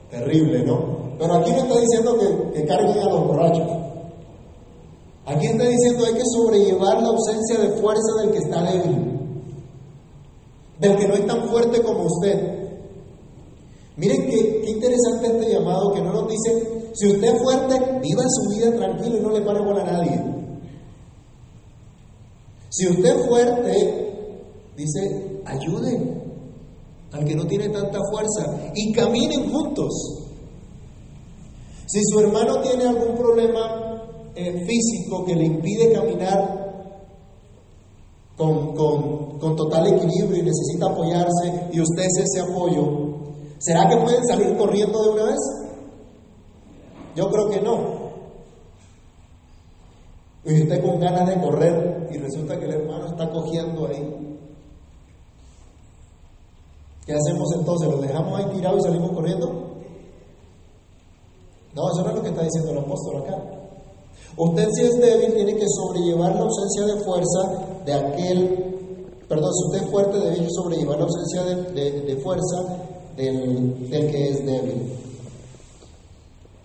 Terrible, 0.10 0.64
¿no? 0.66 1.14
Pero 1.20 1.36
aquí 1.36 1.52
no 1.52 1.58
está 1.58 1.80
diciendo 1.80 2.18
que, 2.52 2.66
carguen 2.66 2.98
a 2.98 3.10
los 3.10 3.28
borrachos. 3.28 3.68
Aquí 5.28 5.46
está 5.46 5.66
diciendo 5.66 6.04
hay 6.04 6.14
que 6.14 6.24
sobrellevar 6.26 7.00
la 7.04 7.10
ausencia 7.10 7.60
de 7.60 7.80
fuerza 7.80 8.22
del 8.22 8.32
que 8.32 8.38
está 8.40 8.64
débil 8.64 9.20
del 10.80 10.96
que 10.96 11.08
no 11.10 11.14
es 11.14 11.28
tan 11.28 11.48
fuerte 11.50 11.84
como 11.84 12.06
usted. 12.06 12.70
Miren 13.98 14.30
qué, 14.30 14.64
interesante 14.66 15.28
este 15.28 15.52
llamado 15.52 15.94
que 15.94 16.02
no 16.02 16.14
nos 16.14 16.28
dice, 16.30 16.92
si 16.94 17.12
usted 17.12 17.36
es 17.36 17.44
fuerte, 17.44 18.00
viva 18.02 18.24
su 18.30 18.50
vida 18.50 18.74
tranquilo 18.74 19.18
y 19.18 19.20
no 19.20 19.30
le 19.30 19.42
pare 19.42 19.60
bola 19.60 19.82
a 19.82 19.92
nadie. 19.92 20.39
Si 22.70 22.88
usted 22.88 23.18
es 23.18 23.28
fuerte, 23.28 24.34
dice, 24.76 25.42
ayude 25.46 26.20
al 27.12 27.26
que 27.26 27.36
no 27.36 27.46
tiene 27.48 27.70
tanta 27.70 28.00
fuerza 28.12 28.72
y 28.76 28.94
caminen 28.94 29.52
juntos. 29.52 29.92
Si 31.88 32.00
su 32.06 32.20
hermano 32.20 32.62
tiene 32.62 32.86
algún 32.86 33.16
problema 33.16 34.04
eh, 34.36 34.64
físico 34.66 35.26
que 35.26 35.36
le 35.36 35.46
impide 35.46 35.92
caminar 35.92 36.60
con, 38.38 38.76
total 39.56 39.88
equilibrio 39.88 40.38
y 40.38 40.44
necesita 40.44 40.86
apoyarse 40.86 41.70
y 41.74 41.82
usted 41.82 42.04
es 42.04 42.24
ese 42.24 42.42
apoyo, 42.42 43.18
¿será 43.58 43.90
que 43.90 43.98
pueden 43.98 44.26
salir 44.26 44.56
corriendo 44.56 45.04
de 45.04 45.10
una 45.10 45.24
vez? 45.26 45.40
Yo 47.16 47.30
creo 47.30 47.50
que 47.50 47.62
no. 47.62 48.00
Y 50.46 50.62
usted 50.62 50.82
con 50.82 51.00
ganas 51.00 51.28
de 51.28 51.42
correr 51.42 51.99
y 52.12 52.18
resulta 52.18 52.58
que 52.60 52.66
el 52.66 52.72
hermano 52.72 53.08
está 53.08 53.30
cogiendo 53.30 53.88
ahí. 53.88 54.38
¿Qué 57.06 57.14
hacemos 57.14 57.48
entonces? 57.58 57.90
¿Lo 57.90 57.98
dejamos 57.98 58.40
ahí 58.40 58.46
tirado 58.54 58.78
y 58.78 58.82
salimos 58.82 59.12
corriendo? 59.12 59.48
No, 61.74 61.92
eso 61.92 62.04
no 62.04 62.10
es 62.10 62.16
lo 62.16 62.22
que 62.22 62.30
está 62.30 62.44
diciendo 62.44 62.72
el 62.72 62.78
apóstol 62.80 63.24
acá. 63.24 63.60
Usted 64.38 64.68
si 64.74 64.84
es 64.84 65.00
débil 65.00 65.34
tiene 65.34 65.56
que 65.56 65.66
sobrellevar 65.68 66.36
la 66.36 66.42
ausencia 66.42 66.86
de 66.86 67.04
fuerza 67.04 67.84
de 67.86 67.94
aquel, 67.94 68.96
perdón, 69.28 69.52
si 69.54 69.66
usted 69.66 69.86
es 69.86 69.92
fuerte 69.92 70.20
debe 70.20 70.48
sobrellevar 70.50 70.98
la 70.98 71.06
ausencia 71.06 71.44
de, 71.44 72.16
fuerza 72.24 72.86
del, 73.16 73.76
que 73.90 74.30
es 74.30 74.46
débil. 74.46 74.94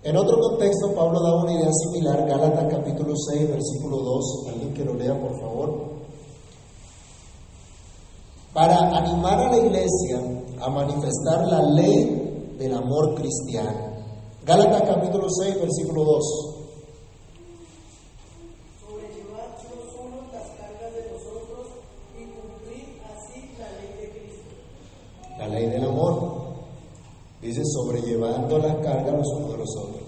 En 0.04 0.18
otro 0.18 0.38
contexto, 0.38 0.94
Pablo 0.94 1.18
da 1.18 1.34
una 1.34 1.54
idea 1.54 1.70
similar, 1.72 2.26
Gálatas 2.28 2.70
capítulo 2.70 3.14
6, 3.16 3.48
versículo 3.48 3.96
2, 4.00 4.48
alguien 4.50 4.74
que 4.74 4.84
lo 4.84 4.92
lea, 4.92 5.18
por 5.18 5.40
favor. 5.40 5.94
Para 8.52 8.98
animar 8.98 9.40
a 9.40 9.50
la 9.50 9.56
iglesia 9.56 10.20
a 10.60 10.68
manifestar 10.68 11.46
la 11.46 11.62
ley 11.70 12.54
del 12.58 12.74
amor 12.74 13.14
cristiano. 13.14 13.94
Gálatas 14.44 14.82
capítulo 14.82 15.26
6, 15.30 15.58
versículo 15.58 16.04
2. 16.04 16.53
Dice, 27.54 27.70
sobrellevando 27.70 28.58
las 28.58 28.74
cargas 28.78 29.14
los 29.16 29.28
unos 29.36 29.52
de 29.52 29.58
los 29.58 29.76
otros, 29.76 30.02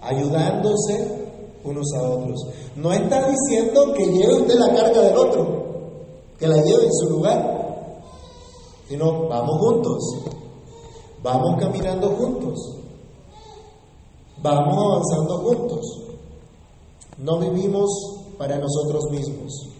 ayudándose 0.00 1.26
unos 1.64 1.92
a 1.94 2.02
otros. 2.08 2.40
No 2.76 2.92
está 2.92 3.28
diciendo 3.28 3.92
que 3.92 4.06
lleve 4.06 4.42
usted 4.42 4.54
la 4.54 4.72
carga 4.72 5.00
del 5.00 5.16
otro, 5.16 5.46
que 6.38 6.46
la 6.46 6.62
lleve 6.62 6.84
en 6.84 6.92
su 6.92 7.10
lugar, 7.10 8.00
sino 8.88 9.26
vamos 9.28 9.58
juntos, 9.58 10.04
vamos 11.20 11.60
caminando 11.60 12.10
juntos, 12.10 12.76
vamos 14.40 14.78
avanzando 14.78 15.38
juntos. 15.38 15.80
No 17.18 17.40
vivimos 17.40 17.90
para 18.38 18.56
nosotros 18.56 19.02
mismos. 19.10 19.75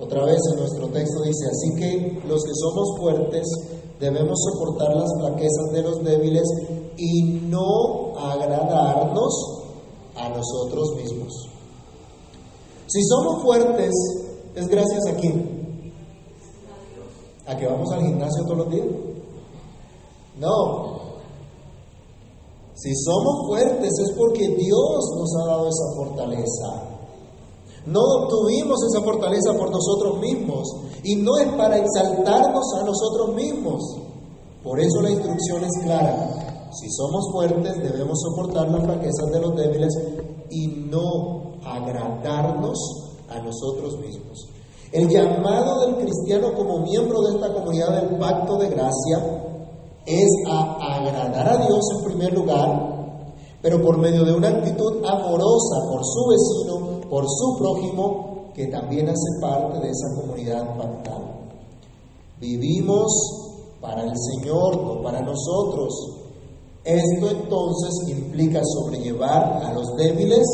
Otra 0.00 0.24
vez 0.24 0.40
en 0.52 0.60
nuestro 0.60 0.88
texto 0.88 1.22
dice, 1.22 1.46
así 1.46 1.74
que 1.76 2.22
los 2.26 2.42
que 2.42 2.52
somos 2.54 2.96
fuertes 2.98 3.46
debemos 4.00 4.38
soportar 4.50 4.96
las 4.96 5.10
flaquezas 5.18 5.72
de 5.72 5.82
los 5.82 6.02
débiles 6.02 6.44
y 6.96 7.22
no 7.48 8.16
agradarnos 8.18 9.60
a 10.16 10.28
nosotros 10.30 10.96
mismos. 10.96 11.48
Si 12.86 13.02
somos 13.04 13.42
fuertes, 13.42 13.92
¿es 14.54 14.66
gracias 14.68 15.06
a 15.06 15.16
quién? 15.16 15.92
¿A 17.46 17.56
que 17.56 17.66
vamos 17.66 17.92
al 17.92 18.00
gimnasio 18.00 18.44
todos 18.44 18.58
los 18.58 18.70
días? 18.70 18.86
No. 20.38 20.98
Si 22.74 22.94
somos 22.96 23.46
fuertes 23.48 23.92
es 24.02 24.12
porque 24.16 24.48
Dios 24.48 25.10
nos 25.16 25.36
ha 25.36 25.46
dado 25.46 25.68
esa 25.68 25.94
fortaleza. 25.96 26.89
No 27.86 28.00
obtuvimos 28.00 28.78
esa 28.90 29.02
fortaleza 29.02 29.52
por 29.56 29.70
nosotros 29.70 30.18
mismos 30.20 30.68
y 31.02 31.16
no 31.16 31.38
es 31.38 31.48
para 31.54 31.78
exaltarnos 31.78 32.74
a 32.78 32.84
nosotros 32.84 33.34
mismos. 33.34 33.80
Por 34.62 34.78
eso 34.78 35.00
la 35.00 35.10
instrucción 35.10 35.64
es 35.64 35.84
clara. 35.84 36.68
Si 36.72 36.90
somos 36.90 37.32
fuertes 37.32 37.82
debemos 37.82 38.20
soportar 38.20 38.70
las 38.70 38.84
fraquezas 38.84 39.30
de 39.32 39.40
los 39.40 39.56
débiles 39.56 39.92
y 40.50 40.66
no 40.90 41.54
agradarnos 41.64 42.78
a 43.28 43.38
nosotros 43.40 43.98
mismos. 43.98 44.48
El 44.92 45.08
llamado 45.08 45.86
del 45.86 45.96
cristiano 45.96 46.52
como 46.54 46.80
miembro 46.80 47.20
de 47.22 47.34
esta 47.36 47.54
comunidad 47.54 48.00
del 48.00 48.18
pacto 48.18 48.56
de 48.56 48.68
gracia 48.68 49.40
es 50.04 50.28
a 50.48 50.96
agradar 50.96 51.48
a 51.48 51.66
Dios 51.66 51.80
en 51.96 52.04
primer 52.04 52.32
lugar, 52.32 53.24
pero 53.62 53.80
por 53.80 53.98
medio 53.98 54.24
de 54.24 54.34
una 54.34 54.48
actitud 54.48 55.04
amorosa 55.04 55.76
por 55.88 56.04
su 56.04 56.26
vecino, 56.28 56.89
por 57.10 57.26
su 57.28 57.58
prójimo, 57.58 58.52
que 58.54 58.68
también 58.68 59.08
hace 59.08 59.40
parte 59.40 59.80
de 59.80 59.90
esa 59.90 60.20
comunidad 60.20 60.76
pactal. 60.76 61.24
Vivimos 62.38 63.10
para 63.80 64.04
el 64.04 64.12
Señor, 64.16 64.80
no 64.80 65.02
para 65.02 65.20
nosotros. 65.20 65.92
Esto 66.84 67.30
entonces 67.30 68.08
implica 68.08 68.60
sobrellevar 68.64 69.62
a 69.64 69.74
los 69.74 69.94
débiles 69.96 70.46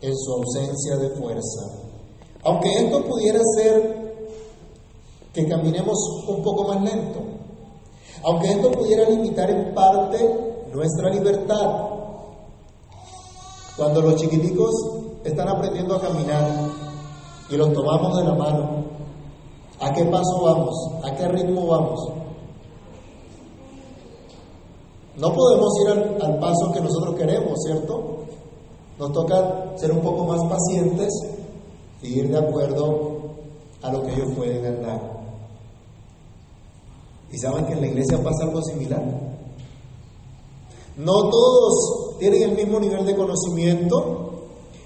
en 0.00 0.16
su 0.16 0.32
ausencia 0.32 0.96
de 0.96 1.10
fuerza. 1.10 1.66
Aunque 2.42 2.70
esto 2.72 3.04
pudiera 3.04 3.38
ser 3.56 4.00
que 5.32 5.46
caminemos 5.46 5.96
un 6.26 6.42
poco 6.42 6.64
más 6.64 6.82
lento, 6.82 7.20
aunque 8.24 8.52
esto 8.52 8.70
pudiera 8.72 9.08
limitar 9.08 9.50
en 9.50 9.74
parte 9.74 10.66
nuestra 10.72 11.10
libertad. 11.10 11.88
Cuando 13.76 14.02
los 14.02 14.16
chiquiticos 14.16 14.99
están 15.24 15.48
aprendiendo 15.48 15.96
a 15.96 16.00
caminar 16.00 16.50
y 17.48 17.56
los 17.56 17.72
tomamos 17.72 18.16
de 18.16 18.24
la 18.24 18.34
mano, 18.34 18.84
¿a 19.80 19.92
qué 19.92 20.04
paso 20.04 20.42
vamos? 20.42 20.74
¿A 21.04 21.14
qué 21.16 21.28
ritmo 21.28 21.66
vamos? 21.66 22.00
No 25.16 25.34
podemos 25.34 25.72
ir 25.82 26.22
al, 26.22 26.38
paso 26.38 26.72
que 26.72 26.80
nosotros 26.80 27.14
queremos, 27.16 27.58
¿cierto? 27.66 28.20
Nos 28.98 29.12
toca 29.12 29.76
ser 29.76 29.92
un 29.92 30.00
poco 30.00 30.24
más 30.24 30.40
pacientes 30.48 31.12
y 32.02 32.20
ir 32.20 32.30
de 32.30 32.38
acuerdo 32.38 33.20
a 33.82 33.92
lo 33.92 34.02
que 34.02 34.14
ellos 34.14 34.32
pueden 34.36 34.64
andar. 34.64 35.20
Y 37.32 37.38
saben 37.38 37.66
que 37.66 37.72
en 37.72 37.80
la 37.82 37.86
iglesia 37.88 38.22
pasa 38.22 38.44
algo 38.44 38.62
similar. 38.62 39.02
No 40.96 41.30
todos 41.30 42.16
tienen 42.18 42.50
el 42.50 42.56
mismo 42.56 42.80
nivel 42.80 43.04
de 43.04 43.16
conocimiento, 43.16 44.29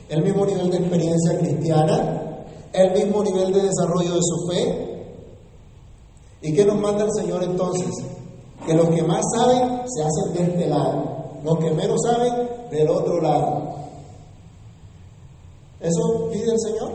el 0.09 0.23
mismo 0.23 0.47
nivel 0.47 0.71
de 0.71 0.77
experiencia 0.79 1.39
cristiana, 1.39 2.45
el 2.73 2.93
mismo 2.93 3.23
nivel 3.23 3.53
de 3.53 3.63
desarrollo 3.63 4.15
de 4.15 4.21
su 4.23 4.49
fe. 4.49 5.07
¿Y 6.43 6.55
qué 6.55 6.65
nos 6.65 6.79
manda 6.79 7.05
el 7.05 7.13
Señor 7.13 7.43
entonces? 7.43 7.91
Que 8.67 8.75
los 8.75 8.89
que 8.89 9.03
más 9.03 9.25
saben 9.37 9.83
se 9.87 10.03
hacen 10.03 10.35
de 10.35 10.53
este 10.53 10.69
lado, 10.69 11.05
los 11.43 11.59
que 11.59 11.71
menos 11.71 12.01
saben 12.03 12.49
del 12.71 12.89
otro 12.89 13.21
lado. 13.21 13.75
¿Eso 15.81 16.31
pide 16.33 16.51
el 16.51 16.59
Señor? 16.61 16.93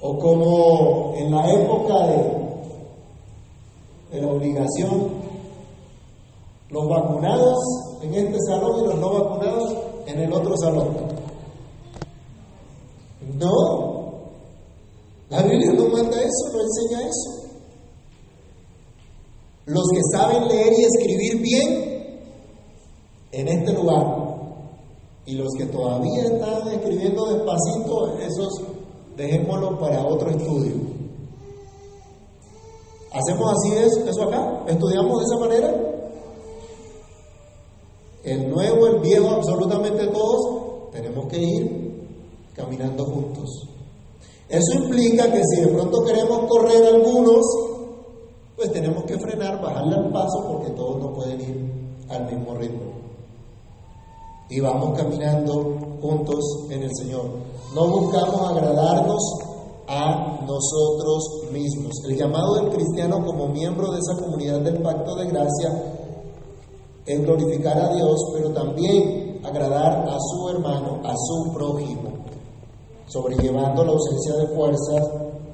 O 0.00 0.18
como 0.18 1.14
en 1.16 1.30
la 1.30 1.50
época 1.52 2.06
de, 2.06 2.40
la 4.20 4.28
obligación, 4.28 5.08
los 6.70 6.88
vacunados 6.88 7.58
en 8.02 8.14
este 8.14 8.38
salón 8.48 8.80
y 8.80 8.86
los 8.86 8.98
no 8.98 9.12
vacunados 9.12 9.74
en 10.20 10.26
el 10.26 10.32
otro 10.32 10.54
salón. 10.56 10.88
No, 13.38 14.12
la 15.30 15.42
Biblia 15.42 15.72
no 15.72 15.88
manda 15.88 16.20
eso, 16.20 16.52
no 16.52 16.60
enseña 16.60 17.08
eso. 17.08 17.30
Los 19.66 19.88
que 19.92 20.00
saben 20.12 20.48
leer 20.48 20.72
y 20.72 20.84
escribir 20.84 21.40
bien 21.40 21.90
en 23.32 23.48
este 23.48 23.72
lugar 23.72 24.20
y 25.26 25.34
los 25.34 25.48
que 25.56 25.66
todavía 25.66 26.24
están 26.24 26.68
escribiendo 26.68 27.26
despacito, 27.26 28.18
esos 28.18 28.62
dejémoslo 29.16 29.78
para 29.78 30.04
otro 30.04 30.30
estudio. 30.30 30.74
¿Hacemos 33.12 33.52
así 33.52 33.76
eso 34.08 34.22
acá? 34.22 34.64
¿Estudiamos 34.66 35.18
de 35.18 35.24
esa 35.24 35.38
manera? 35.38 35.99
El 38.22 38.50
nuevo, 38.50 38.86
el 38.86 39.00
viejo, 39.00 39.30
absolutamente 39.30 40.06
todos, 40.08 40.90
tenemos 40.92 41.26
que 41.26 41.38
ir 41.38 41.90
caminando 42.54 43.04
juntos. 43.06 43.48
Eso 44.48 44.74
implica 44.74 45.30
que 45.30 45.42
si 45.44 45.62
de 45.62 45.68
pronto 45.68 46.04
queremos 46.04 46.40
correr 46.48 46.84
algunos, 46.86 47.44
pues 48.56 48.72
tenemos 48.72 49.04
que 49.04 49.18
frenar, 49.18 49.62
bajarle 49.62 49.96
al 49.96 50.12
paso, 50.12 50.44
porque 50.46 50.70
todos 50.72 51.00
no 51.00 51.12
pueden 51.14 51.40
ir 51.40 52.04
al 52.08 52.26
mismo 52.26 52.54
ritmo. 52.54 52.90
Y 54.50 54.60
vamos 54.60 54.98
caminando 54.98 55.78
juntos 56.02 56.66
en 56.68 56.82
el 56.82 56.90
Señor. 56.94 57.24
No 57.74 57.88
buscamos 57.88 58.50
agradarnos 58.50 59.22
a 59.86 60.40
nosotros 60.44 61.50
mismos. 61.52 61.92
El 62.08 62.16
llamado 62.16 62.56
del 62.56 62.70
cristiano 62.70 63.24
como 63.24 63.46
miembro 63.48 63.92
de 63.92 64.00
esa 64.00 64.20
comunidad 64.20 64.60
del 64.60 64.82
pacto 64.82 65.14
de 65.14 65.26
gracia 65.26 65.99
es 67.06 67.22
glorificar 67.22 67.78
a 67.78 67.94
Dios, 67.94 68.18
pero 68.34 68.50
también 68.50 69.40
agradar 69.44 70.08
a 70.08 70.16
su 70.18 70.48
hermano, 70.50 71.00
a 71.04 71.14
su 71.16 71.52
prójimo, 71.52 72.10
sobrellevando 73.06 73.84
la 73.84 73.92
ausencia 73.92 74.36
de 74.36 74.54
fuerzas 74.54 75.08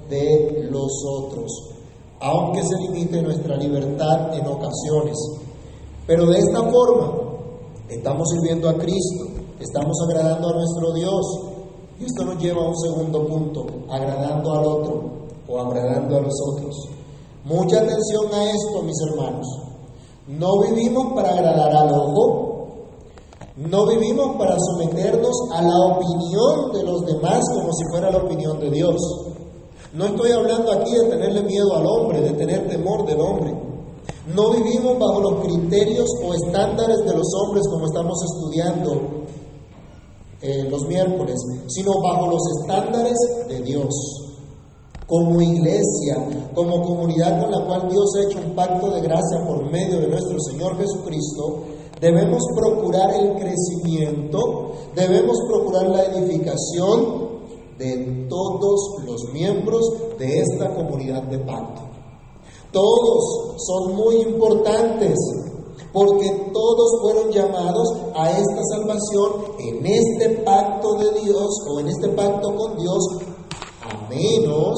de 0.09 0.69
los 0.71 0.93
otros, 1.19 1.51
aunque 2.21 2.63
se 2.63 2.77
limite 2.79 3.23
nuestra 3.23 3.57
libertad 3.57 4.35
en 4.35 4.47
ocasiones. 4.47 5.17
Pero 6.07 6.27
de 6.27 6.39
esta 6.39 6.63
forma 6.71 7.13
estamos 7.89 8.29
sirviendo 8.31 8.69
a 8.69 8.75
Cristo, 8.75 9.27
estamos 9.61 9.97
agradando 10.09 10.49
a 10.51 10.55
nuestro 10.55 10.93
Dios. 10.95 11.41
Y 11.99 12.05
esto 12.05 12.27
nos 12.27 12.43
lleva 12.43 12.63
a 12.63 12.69
un 12.69 12.77
segundo 12.77 13.27
punto, 13.27 13.67
agradando 13.89 14.53
al 14.53 14.65
otro 14.67 15.03
o 15.49 15.59
agradando 15.59 16.17
a 16.17 16.21
los 16.21 16.35
otros. 16.53 16.89
Mucha 17.45 17.79
atención 17.79 18.27
a 18.35 18.51
esto, 18.51 18.83
mis 18.83 19.01
hermanos. 19.09 19.47
No 20.29 20.61
vivimos 20.61 21.13
para 21.15 21.31
agradar 21.31 21.77
al 21.77 21.93
ojo, 21.93 22.57
no 23.57 23.87
vivimos 23.87 24.37
para 24.37 24.57
someternos 24.59 25.35
a 25.55 25.63
la 25.63 25.79
opinión 25.87 26.73
de 26.73 26.83
los 26.83 27.07
demás 27.07 27.41
como 27.55 27.73
si 27.73 27.85
fuera 27.91 28.11
la 28.11 28.19
opinión 28.19 28.59
de 28.59 28.71
Dios. 28.71 28.97
No 29.95 30.07
estoy 30.07 30.33
hablando 30.33 30.73
aquí 30.73 30.93
de 30.93 31.05
tenerle 31.05 31.43
miedo 31.43 31.75
al 31.77 31.87
hombre, 31.87 32.21
de 32.21 32.33
tener 32.33 32.69
temor 32.69 33.07
del 33.07 33.21
hombre. 33.21 33.55
No 34.35 34.51
vivimos 34.51 34.99
bajo 34.99 35.21
los 35.21 35.45
criterios 35.45 36.11
o 36.25 36.35
estándares 36.35 36.99
de 37.07 37.17
los 37.17 37.29
hombres 37.41 37.63
como 37.71 37.87
estamos 37.87 38.19
estudiando 38.25 39.01
eh, 40.43 40.69
los 40.69 40.87
miércoles, 40.87 41.37
sino 41.69 41.93
bajo 42.03 42.27
los 42.27 42.43
estándares 42.61 43.17
de 43.49 43.63
Dios. 43.63 44.26
Como 45.07 45.41
iglesia, 45.41 46.51
como 46.55 46.83
comunidad 46.83 47.41
con 47.41 47.51
la 47.53 47.65
cual 47.65 47.89
Dios 47.89 48.11
ha 48.17 48.23
hecho 48.25 48.39
un 48.45 48.55
pacto 48.55 48.91
de 48.91 49.01
gracia 49.01 49.45
por 49.47 49.71
medio 49.71 50.01
de 50.01 50.09
nuestro 50.09 50.37
Señor 50.41 50.77
Jesucristo, 50.77 51.63
debemos 52.01 52.43
procurar 52.57 53.15
el 53.15 53.35
crecimiento, 53.35 54.73
debemos 54.95 55.37
procurar 55.49 55.89
la 55.89 56.05
edificación 56.07 57.27
de 57.79 58.27
todos 58.29 58.97
los 59.05 59.33
miembros 59.33 59.83
de 60.19 60.41
esta 60.41 60.75
comunidad 60.75 61.23
de 61.25 61.39
pacto. 61.39 61.83
Todos 62.73 63.55
son 63.59 63.95
muy 63.95 64.17
importantes 64.23 65.17
porque 65.93 66.51
todos 66.53 67.01
fueron 67.01 67.31
llamados 67.31 67.89
a 68.15 68.31
esta 68.31 68.63
salvación 68.75 69.33
en 69.61 69.87
este 69.87 70.29
pacto 70.45 70.95
de 70.95 71.21
Dios 71.21 71.49
o 71.71 71.81
en 71.81 71.89
este 71.89 72.09
pacto 72.09 72.55
con 72.55 72.77
Dios, 72.77 72.99
menos 74.09 74.75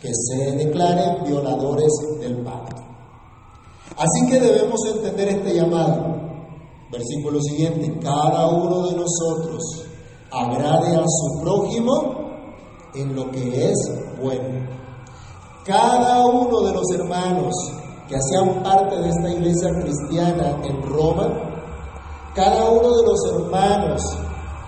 que 0.00 0.10
se 0.12 0.52
declaren 0.52 1.24
violadores 1.24 1.92
del 2.20 2.44
pacto. 2.44 2.82
Así 3.96 4.30
que 4.30 4.38
debemos 4.38 4.80
entender 4.94 5.28
este 5.28 5.54
llamado. 5.54 6.16
Versículo 6.90 7.40
siguiente, 7.42 7.98
cada 8.00 8.48
uno 8.48 8.86
de 8.88 8.96
nosotros 8.96 9.62
agrade 10.30 10.96
a 10.96 11.04
su 11.06 11.40
prójimo 11.42 12.18
en 12.94 13.14
lo 13.14 13.30
que 13.30 13.70
es 13.70 13.76
bueno. 14.22 14.66
Cada 15.64 16.24
uno 16.24 16.60
de 16.62 16.72
los 16.72 16.90
hermanos 16.94 17.54
que 18.08 18.16
hacían 18.16 18.62
parte 18.62 18.96
de 18.96 19.08
esta 19.08 19.30
iglesia 19.30 19.68
cristiana 19.82 20.62
en 20.64 20.82
Roma, 20.82 21.28
cada 22.34 22.70
uno 22.70 22.96
de 22.96 23.02
los 23.02 23.20
hermanos 23.32 24.02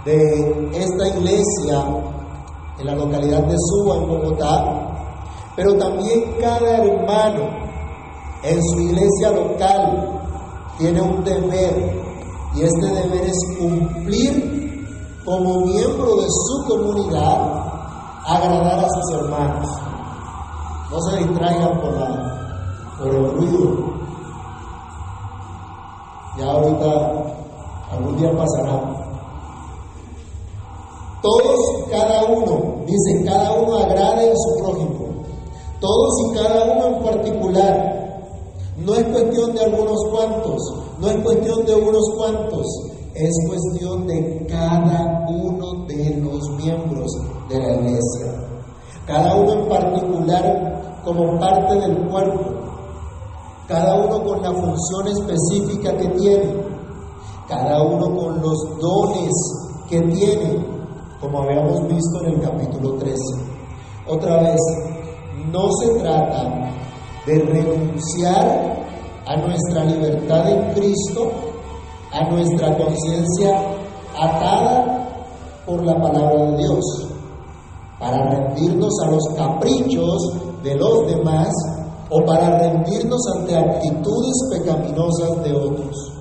de 0.05 0.71
esta 0.75 1.09
iglesia 1.09 1.85
en 2.81 2.87
la 2.87 2.95
localidad 2.95 3.43
de 3.45 3.57
Suba, 3.59 3.97
en 3.97 4.09
Bogotá, 4.09 4.91
pero 5.55 5.77
también 5.77 6.37
cada 6.41 6.79
hermano 6.79 7.49
en 8.43 8.63
su 8.63 8.81
iglesia 8.81 9.31
local 9.33 10.21
tiene 10.79 11.03
un 11.03 11.23
deber 11.23 12.03
y 12.55 12.63
este 12.63 12.87
deber 12.87 13.27
es 13.27 13.59
cumplir 13.59 14.87
como 15.25 15.67
miembro 15.67 16.17
de 16.17 16.27
su 16.29 16.65
comunidad, 16.67 17.53
agradar 18.27 18.85
a 18.85 18.89
sus 18.89 19.19
hermanos. 19.19 19.69
No 20.91 21.01
se 21.03 21.19
distraigan 21.19 21.81
por 21.81 21.93
la 21.93 22.31
por 22.99 23.15
el 23.15 23.33
ruido. 23.33 23.91
Ya 26.37 26.47
ahorita, 26.47 26.89
algún 27.93 28.17
día 28.17 28.31
pasará. 28.37 29.00
Todos 31.23 31.89
cada 31.91 32.25
uno, 32.25 32.85
dice, 32.87 33.25
cada 33.25 33.53
uno 33.53 33.77
agrade 33.79 34.31
a 34.31 34.35
su 34.35 34.63
prójimo. 34.63 35.23
Todos 35.81 36.15
y 36.27 36.35
cada 36.35 36.65
uno 36.65 36.97
en 36.97 37.03
particular. 37.03 37.97
No 38.79 38.95
es 38.95 39.05
cuestión 39.05 39.55
de 39.55 39.65
algunos 39.65 39.99
cuantos, 40.11 40.75
no 40.99 41.11
es 41.11 41.23
cuestión 41.23 41.67
de 41.67 41.75
unos 41.75 42.05
cuantos, 42.17 42.67
es 43.15 43.31
cuestión 43.47 44.07
de 44.07 44.47
cada 44.49 45.27
uno 45.29 45.85
de 45.87 46.17
los 46.17 46.49
miembros 46.57 47.11
de 47.51 47.59
la 47.59 47.75
iglesia. 47.75 48.49
Cada 49.07 49.35
uno 49.35 49.53
en 49.53 49.69
particular 49.69 51.03
como 51.05 51.39
parte 51.39 51.75
del 51.75 52.09
cuerpo 52.09 52.61
cada 53.71 53.95
uno 53.95 54.25
con 54.25 54.43
la 54.43 54.53
función 54.53 55.07
específica 55.07 55.97
que 55.97 56.09
tiene, 56.19 56.53
cada 57.47 57.81
uno 57.85 58.05
con 58.17 58.43
los 58.43 58.59
dones 58.81 59.31
que 59.89 60.01
tiene, 60.01 60.80
como 61.21 61.43
habíamos 61.43 61.87
visto 61.87 62.25
en 62.25 62.35
el 62.35 62.41
capítulo 62.41 62.95
13. 62.95 63.17
Otra 64.09 64.43
vez, 64.43 64.59
no 65.53 65.69
se 65.81 65.89
trata 66.01 66.71
de 67.27 67.39
renunciar 67.39 68.81
a 69.27 69.37
nuestra 69.37 69.85
libertad 69.85 70.49
en 70.49 70.73
Cristo, 70.75 71.31
a 72.13 72.29
nuestra 72.31 72.77
conciencia 72.77 73.61
atada 74.19 74.99
por 75.67 75.85
la 75.85 75.95
palabra 76.01 76.51
de 76.51 76.57
Dios, 76.57 77.09
para 77.99 78.31
rendirnos 78.31 78.93
a 79.05 79.11
los 79.11 79.29
caprichos 79.37 80.17
de 80.63 80.75
los 80.75 81.07
demás 81.07 81.53
o 82.09 82.25
para 82.25 82.59
rendirnos 82.59 83.21
ante 83.37 83.57
actitudes 83.57 84.35
pecaminosas 84.51 85.45
de 85.45 85.55
otros. 85.55 86.20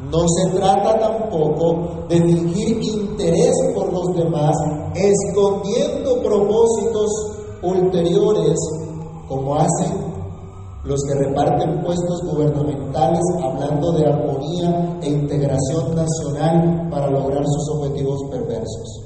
No 0.00 0.20
se 0.28 0.56
trata 0.56 0.96
tampoco 0.98 2.06
de 2.08 2.22
fingir 2.22 2.80
interés 2.82 3.52
por 3.74 3.92
los 3.92 4.14
demás, 4.14 4.54
escondiendo 4.94 6.22
propósitos 6.22 7.10
ulteriores, 7.62 8.56
como 9.28 9.56
hacen 9.56 10.08
los 10.84 11.00
que 11.02 11.14
reparten 11.18 11.82
puestos 11.82 12.22
gubernamentales 12.30 13.20
hablando 13.42 13.92
de 13.92 14.06
armonía 14.06 14.98
e 15.02 15.10
integración 15.10 15.94
nacional 15.94 16.88
para 16.90 17.10
lograr 17.10 17.44
sus 17.44 17.76
objetivos 17.76 18.20
perversos. 18.30 19.04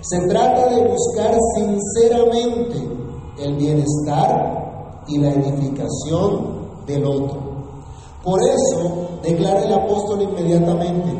Se 0.00 0.26
trata 0.26 0.74
de 0.74 0.88
buscar 0.88 1.36
sinceramente 1.56 2.78
el 3.38 3.56
bienestar 3.56 5.04
y 5.06 5.18
la 5.18 5.30
edificación 5.32 6.84
del 6.86 7.04
otro. 7.04 7.40
Por 8.24 8.40
eso 8.42 9.01
declara 9.22 9.62
el 9.62 9.72
apóstol 9.72 10.22
inmediatamente, 10.22 11.12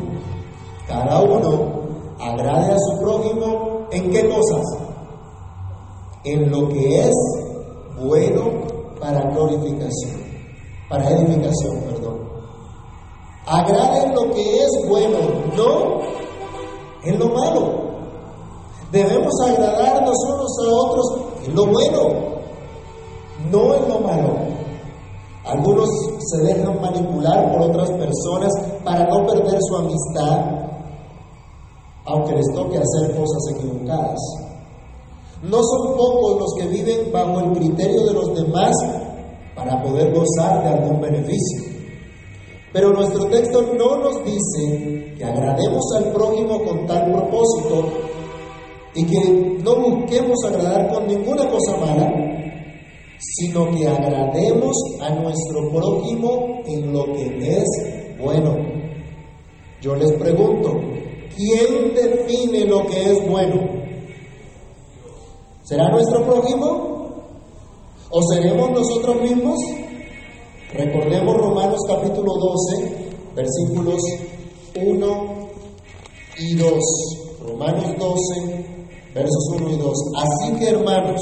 cada 0.87 1.21
uno 1.21 1.83
agrade 2.19 2.73
a 2.73 2.77
su 2.77 2.99
prójimo 2.99 3.87
en 3.91 4.11
qué 4.11 4.29
cosas? 4.29 4.61
En 6.25 6.51
lo 6.51 6.69
que 6.69 7.01
es 7.01 7.13
bueno 7.99 8.51
para 8.99 9.29
glorificación, 9.31 10.21
para 10.89 11.09
edificación, 11.09 11.81
perdón. 11.89 12.19
Agrade 13.45 14.03
en 14.03 14.15
lo 14.15 14.31
que 14.31 14.63
es 14.63 14.71
bueno, 14.87 15.17
no 15.57 16.01
en 17.03 17.19
lo 17.19 17.27
malo. 17.29 17.83
Debemos 18.91 19.33
agradarnos 19.45 20.15
unos 20.29 20.59
a 20.59 20.73
otros 20.73 21.05
en 21.45 21.55
lo 21.55 21.65
bueno, 21.65 21.99
no 23.51 23.73
en 23.75 23.89
lo 23.89 23.99
malo. 23.99 24.42
Algunos 25.45 25.89
se 26.19 26.41
dejan 26.41 26.79
manipular 26.81 27.51
por 27.51 27.61
otras 27.63 27.89
personas 27.91 28.51
para 28.83 29.05
no 29.07 29.25
perder 29.25 29.59
su 29.61 29.75
amistad, 29.75 30.39
aunque 32.05 32.35
les 32.35 32.47
toque 32.53 32.77
hacer 32.77 33.15
cosas 33.15 33.55
equivocadas. 33.55 34.19
No 35.43 35.57
son 35.61 35.97
pocos 35.97 36.39
los 36.39 36.53
que 36.57 36.67
viven 36.67 37.11
bajo 37.11 37.41
el 37.41 37.51
criterio 37.51 38.05
de 38.05 38.13
los 38.13 38.33
demás 38.33 38.73
para 39.55 39.81
poder 39.83 40.13
gozar 40.13 40.63
de 40.63 40.69
algún 40.69 41.01
beneficio. 41.01 41.63
Pero 42.71 42.93
nuestro 42.93 43.25
texto 43.25 43.61
no 43.77 43.97
nos 43.97 44.23
dice 44.23 45.13
que 45.17 45.25
agrademos 45.25 45.83
al 45.97 46.11
prójimo 46.13 46.63
con 46.63 46.87
tal 46.87 47.11
propósito 47.11 47.85
y 48.95 49.05
que 49.05 49.59
no 49.63 49.75
busquemos 49.75 50.37
agradar 50.45 50.89
con 50.89 51.07
ninguna 51.07 51.47
cosa 51.49 51.77
mala, 51.77 52.11
sino 53.19 53.71
que 53.71 53.87
agrademos 53.87 54.75
a 55.01 55.09
nuestro 55.11 55.69
prójimo 55.71 56.61
en 56.65 56.93
lo 56.93 57.05
que 57.13 57.57
es 57.57 58.17
bueno. 58.19 58.55
Yo 59.81 59.95
les 59.95 60.11
pregunto, 60.13 60.79
¿quién 61.35 61.93
define 61.93 62.65
lo 62.65 62.85
que 62.87 63.11
es 63.11 63.29
bueno? 63.29 63.61
¿Será 65.63 65.89
nuestro 65.89 66.25
prójimo? 66.25 66.93
¿O 68.09 68.21
seremos 68.33 68.71
nosotros 68.71 69.21
mismos? 69.21 69.59
Recordemos 70.73 71.37
Romanos 71.37 71.79
capítulo 71.87 72.33
12, 72.33 73.13
versículos 73.35 74.01
1 74.75 75.49
y 76.39 76.55
2. 76.55 76.73
Romanos 77.47 77.85
12, 77.97 78.65
versos 79.13 79.47
1 79.55 79.69
y 79.69 79.77
2. 79.77 79.97
Así 80.17 80.53
que 80.59 80.69
hermanos, 80.69 81.21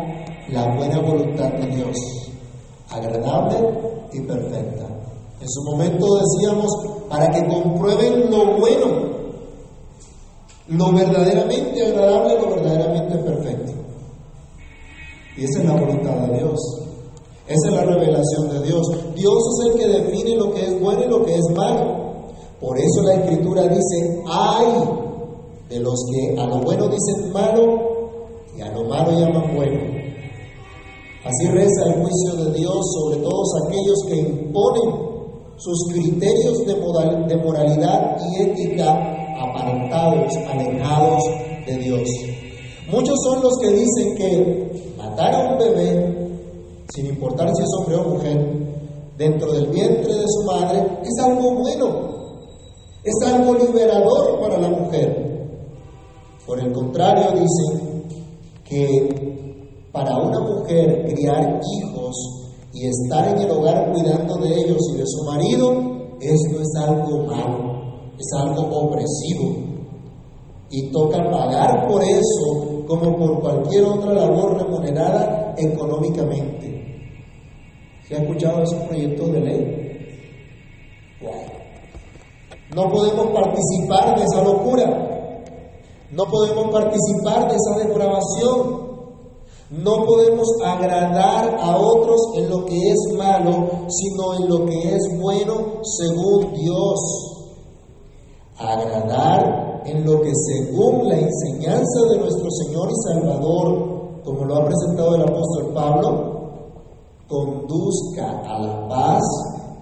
la 0.49 0.75
buena 0.75 0.99
voluntad 0.99 1.51
de 1.53 1.67
Dios, 1.67 1.97
agradable 2.89 3.57
y 4.13 4.21
perfecta. 4.21 4.87
En 5.39 5.49
su 5.49 5.63
momento 5.63 6.05
decíamos, 6.19 6.69
para 7.09 7.29
que 7.29 7.45
comprueben 7.47 8.29
lo 8.29 8.57
bueno, 8.57 9.11
lo 10.67 10.93
verdaderamente 10.93 11.85
agradable, 11.85 12.39
lo 12.39 12.55
verdaderamente 12.55 13.17
perfecto. 13.17 13.71
Y 15.37 15.45
esa 15.45 15.59
es 15.59 15.65
la 15.65 15.75
voluntad 15.75 16.11
de 16.27 16.37
Dios. 16.37 16.59
Esa 17.47 17.67
es 17.69 17.73
la 17.73 17.83
revelación 17.83 18.49
de 18.49 18.67
Dios. 18.67 18.81
Dios 19.15 19.33
es 19.33 19.67
el 19.67 19.79
que 19.79 19.87
define 19.87 20.35
lo 20.35 20.53
que 20.53 20.65
es 20.65 20.79
bueno 20.79 21.03
y 21.03 21.09
lo 21.09 21.25
que 21.25 21.35
es 21.35 21.49
malo. 21.55 22.01
Por 22.59 22.77
eso 22.77 23.01
la 23.03 23.15
Escritura 23.15 23.63
dice, 23.63 24.23
ay 24.27 25.01
de 25.71 25.79
los 25.79 26.05
que 26.11 26.39
a 26.39 26.45
lo 26.45 26.57
bueno 26.59 26.87
dicen 26.89 27.31
malo 27.31 27.79
y 28.57 28.61
a 28.61 28.71
lo 28.71 28.83
malo 28.89 29.11
llaman 29.11 29.55
bueno. 29.55 30.00
Así 31.31 31.47
reza 31.47 31.85
el 31.85 31.93
juicio 31.93 32.43
de 32.43 32.59
Dios 32.59 32.85
sobre 32.91 33.21
todos 33.21 33.47
aquellos 33.65 33.99
que 34.05 34.17
imponen 34.17 35.11
sus 35.55 35.93
criterios 35.93 36.65
de, 36.65 37.37
moralidad 37.37 38.17
y 38.19 38.41
ética 38.41 38.91
apartados, 39.39 40.35
alejados 40.49 41.23
de 41.65 41.77
Dios. 41.77 42.09
Muchos 42.91 43.17
son 43.23 43.41
los 43.43 43.57
que 43.59 43.69
dicen 43.69 44.15
que 44.17 44.93
matar 44.97 45.33
a 45.33 45.53
un 45.53 45.57
bebé, 45.57 46.27
sin 46.93 47.05
importar 47.05 47.49
si 47.55 47.63
es 47.63 47.69
hombre 47.79 47.95
o 47.95 48.09
mujer, 48.09 48.67
dentro 49.17 49.53
del 49.53 49.67
vientre 49.67 50.13
de 50.13 50.25
su 50.27 50.43
madre, 50.45 50.85
es 51.01 51.23
algo 51.23 51.53
bueno, 51.53 51.87
es 53.05 53.27
algo 53.27 53.53
liberador 53.53 54.37
para 54.41 54.57
la 54.57 54.67
mujer. 54.67 55.47
Por 56.45 56.59
el 56.59 56.73
contrario, 56.73 57.31
dicen 57.31 58.03
que 58.65 59.30
para 59.91 60.17
una 60.17 60.39
mujer 60.39 61.05
criar 61.05 61.59
hijos 61.59 62.15
y 62.73 62.87
estar 62.87 63.27
en 63.35 63.41
el 63.41 63.51
hogar 63.51 63.91
cuidando 63.91 64.35
de 64.37 64.49
ellos 64.49 64.79
y 64.93 64.97
de 64.97 65.03
su 65.05 65.23
marido, 65.25 65.71
esto 66.21 66.61
es 66.61 66.69
algo 66.79 67.25
malo, 67.25 68.13
es 68.17 68.27
algo 68.37 68.61
opresivo. 68.61 69.71
Y 70.69 70.89
toca 70.91 71.17
pagar 71.29 71.87
por 71.87 72.01
eso 72.01 72.85
como 72.87 73.17
por 73.17 73.41
cualquier 73.41 73.83
otra 73.83 74.13
labor 74.13 74.57
remunerada 74.57 75.53
económicamente. 75.57 76.71
¿Se 78.07 78.15
ha 78.15 78.19
escuchado 78.19 78.63
ese 78.63 78.77
proyecto 78.87 79.27
de 79.27 79.39
ley? 79.41 79.81
No 82.75 82.89
podemos 82.89 83.27
participar 83.27 84.17
de 84.17 84.23
esa 84.23 84.43
locura. 84.43 84.85
No 86.11 86.25
podemos 86.25 86.71
participar 86.71 87.49
de 87.49 87.55
esa 87.55 87.87
depravación. 87.87 88.80
No 89.71 90.05
podemos 90.05 90.47
agradar 90.65 91.55
a 91.57 91.77
otros 91.77 92.19
en 92.35 92.49
lo 92.49 92.65
que 92.65 92.75
es 92.75 93.17
malo, 93.17 93.69
sino 93.87 94.33
en 94.33 94.49
lo 94.49 94.65
que 94.65 94.95
es 94.95 95.01
bueno 95.17 95.79
según 95.81 96.53
Dios. 96.55 96.99
Agradar 98.57 99.81
en 99.85 100.05
lo 100.05 100.21
que 100.21 100.31
según 100.35 101.07
la 101.07 101.17
enseñanza 101.17 102.01
de 102.09 102.17
nuestro 102.17 102.51
Señor 102.51 102.89
y 102.91 103.13
Salvador, 103.13 104.21
como 104.25 104.43
lo 104.43 104.57
ha 104.57 104.65
presentado 104.65 105.15
el 105.15 105.21
apóstol 105.21 105.73
Pablo, 105.73 106.31
conduzca 107.29 108.41
a 108.41 108.59
la 108.59 108.89
paz 108.89 109.23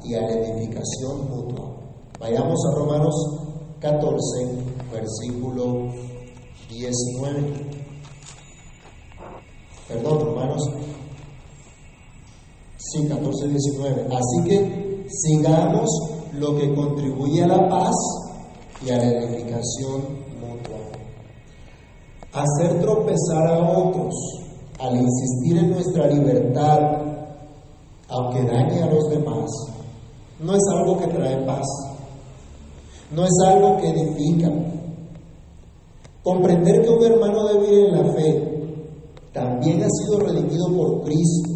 y 0.04 0.14
a 0.14 0.22
la 0.22 0.34
edificación 0.34 1.32
mutua. 1.32 1.66
Vayamos 2.20 2.60
a 2.64 2.76
Romanos 2.76 3.16
14, 3.80 4.16
versículo 4.92 5.92
19. 6.70 7.79
Perdón, 9.90 10.20
Romanos 10.20 10.64
sí, 12.78 13.08
14, 13.08 13.48
19. 13.48 14.08
Así 14.16 14.50
que 14.50 15.06
sigamos 15.10 15.90
lo 16.34 16.56
que 16.56 16.74
contribuye 16.74 17.44
a 17.44 17.48
la 17.48 17.68
paz 17.68 17.96
y 18.86 18.92
a 18.92 18.98
la 18.98 19.04
edificación 19.04 20.02
mutua. 20.40 20.80
Hacer 22.32 22.80
tropezar 22.80 23.48
a 23.48 23.80
otros 23.80 24.14
al 24.80 24.96
insistir 24.96 25.58
en 25.58 25.72
nuestra 25.72 26.08
libertad, 26.08 26.80
aunque 28.08 28.44
dañe 28.44 28.84
a 28.84 28.94
los 28.94 29.10
demás, 29.10 29.50
no 30.40 30.54
es 30.54 30.64
algo 30.72 30.98
que 31.00 31.08
trae 31.08 31.46
paz 31.46 31.66
no 33.12 33.24
es 33.24 33.32
algo 33.48 33.78
que 33.78 33.90
edifica. 33.90 34.50
Comprender 36.24 36.82
que 36.82 36.90
un 36.90 37.04
hermano 37.04 37.48
débil 37.48 37.86
en 37.86 37.92
la 37.92 38.14
fe 38.14 38.49
también 39.34 39.84
ha 39.84 39.90
sido 39.90 40.20
redimido 40.20 40.68
por 40.76 41.04
Cristo 41.04 41.50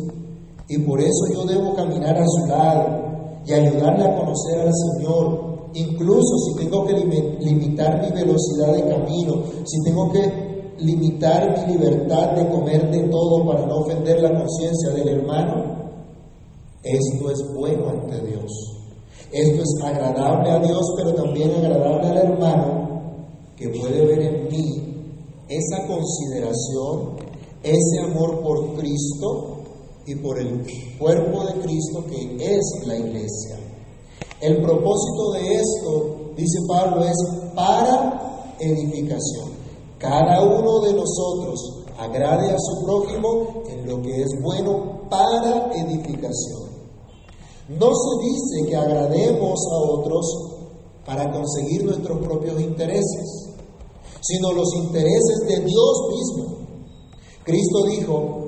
y 0.68 0.78
por 0.80 1.00
eso 1.00 1.26
yo 1.34 1.46
debo 1.46 1.74
caminar 1.76 2.18
a 2.18 2.26
su 2.26 2.48
lado 2.48 3.04
y 3.46 3.54
ayudarle 3.54 4.04
a 4.06 4.16
conocer 4.16 4.62
al 4.62 4.72
Señor, 4.74 5.70
incluso 5.74 6.38
si 6.46 6.64
tengo 6.64 6.86
que 6.86 6.94
limitar 6.94 8.02
mi 8.02 8.12
velocidad 8.12 8.74
de 8.74 8.88
camino, 8.88 9.44
si 9.66 9.82
tengo 9.84 10.12
que 10.12 10.76
limitar 10.80 11.56
mi 11.58 11.74
libertad 11.74 12.32
de 12.32 12.48
comer 12.50 12.90
de 12.92 13.04
todo 13.10 13.46
para 13.46 13.66
no 13.66 13.78
ofender 13.80 14.22
la 14.22 14.38
conciencia 14.38 14.92
del 14.92 15.20
hermano, 15.20 15.84
esto 16.84 17.32
es 17.32 17.54
bueno 17.54 17.90
ante 17.90 18.20
Dios. 18.28 18.52
Esto 19.32 19.64
es 19.64 19.84
agradable 19.84 20.52
a 20.52 20.60
Dios, 20.60 20.94
pero 20.98 21.14
también 21.14 21.52
agradable 21.56 22.08
al 22.08 22.18
hermano 22.18 22.84
que 23.56 23.70
puede 23.70 24.06
ver 24.06 24.20
en 24.22 24.48
mí 24.50 24.94
esa 25.48 25.88
consideración, 25.88 27.16
ese 27.64 28.00
amor 28.04 28.42
por 28.42 28.76
Cristo 28.76 29.64
y 30.06 30.16
por 30.16 30.38
el 30.38 30.66
cuerpo 31.00 31.46
de 31.46 31.62
Cristo 31.62 32.04
que 32.10 32.36
es 32.40 32.86
la 32.86 32.98
iglesia. 32.98 33.58
El 34.42 34.62
propósito 34.62 35.32
de 35.34 35.56
esto, 35.56 36.34
dice 36.36 36.60
Pablo, 36.68 37.06
es 37.06 37.16
para 37.56 38.56
edificación. 38.60 39.52
Cada 39.98 40.44
uno 40.44 40.82
de 40.82 40.94
nosotros 40.94 41.86
agrade 41.98 42.52
a 42.52 42.58
su 42.60 42.84
prójimo 42.84 43.64
en 43.70 43.88
lo 43.88 44.02
que 44.02 44.22
es 44.22 44.30
bueno 44.42 45.08
para 45.10 45.72
edificación. 45.74 46.74
No 47.70 47.88
se 47.96 48.26
dice 48.26 48.70
que 48.70 48.76
agrademos 48.76 49.60
a 49.72 49.92
otros 49.92 50.26
para 51.06 51.32
conseguir 51.32 51.86
nuestros 51.86 52.20
propios 52.20 52.60
intereses, 52.60 53.50
sino 54.22 54.52
los 54.52 54.74
intereses 54.76 55.40
de 55.48 55.60
Dios 55.62 56.02
mismo. 56.12 56.53
Cristo 57.44 57.84
dijo 57.90 58.44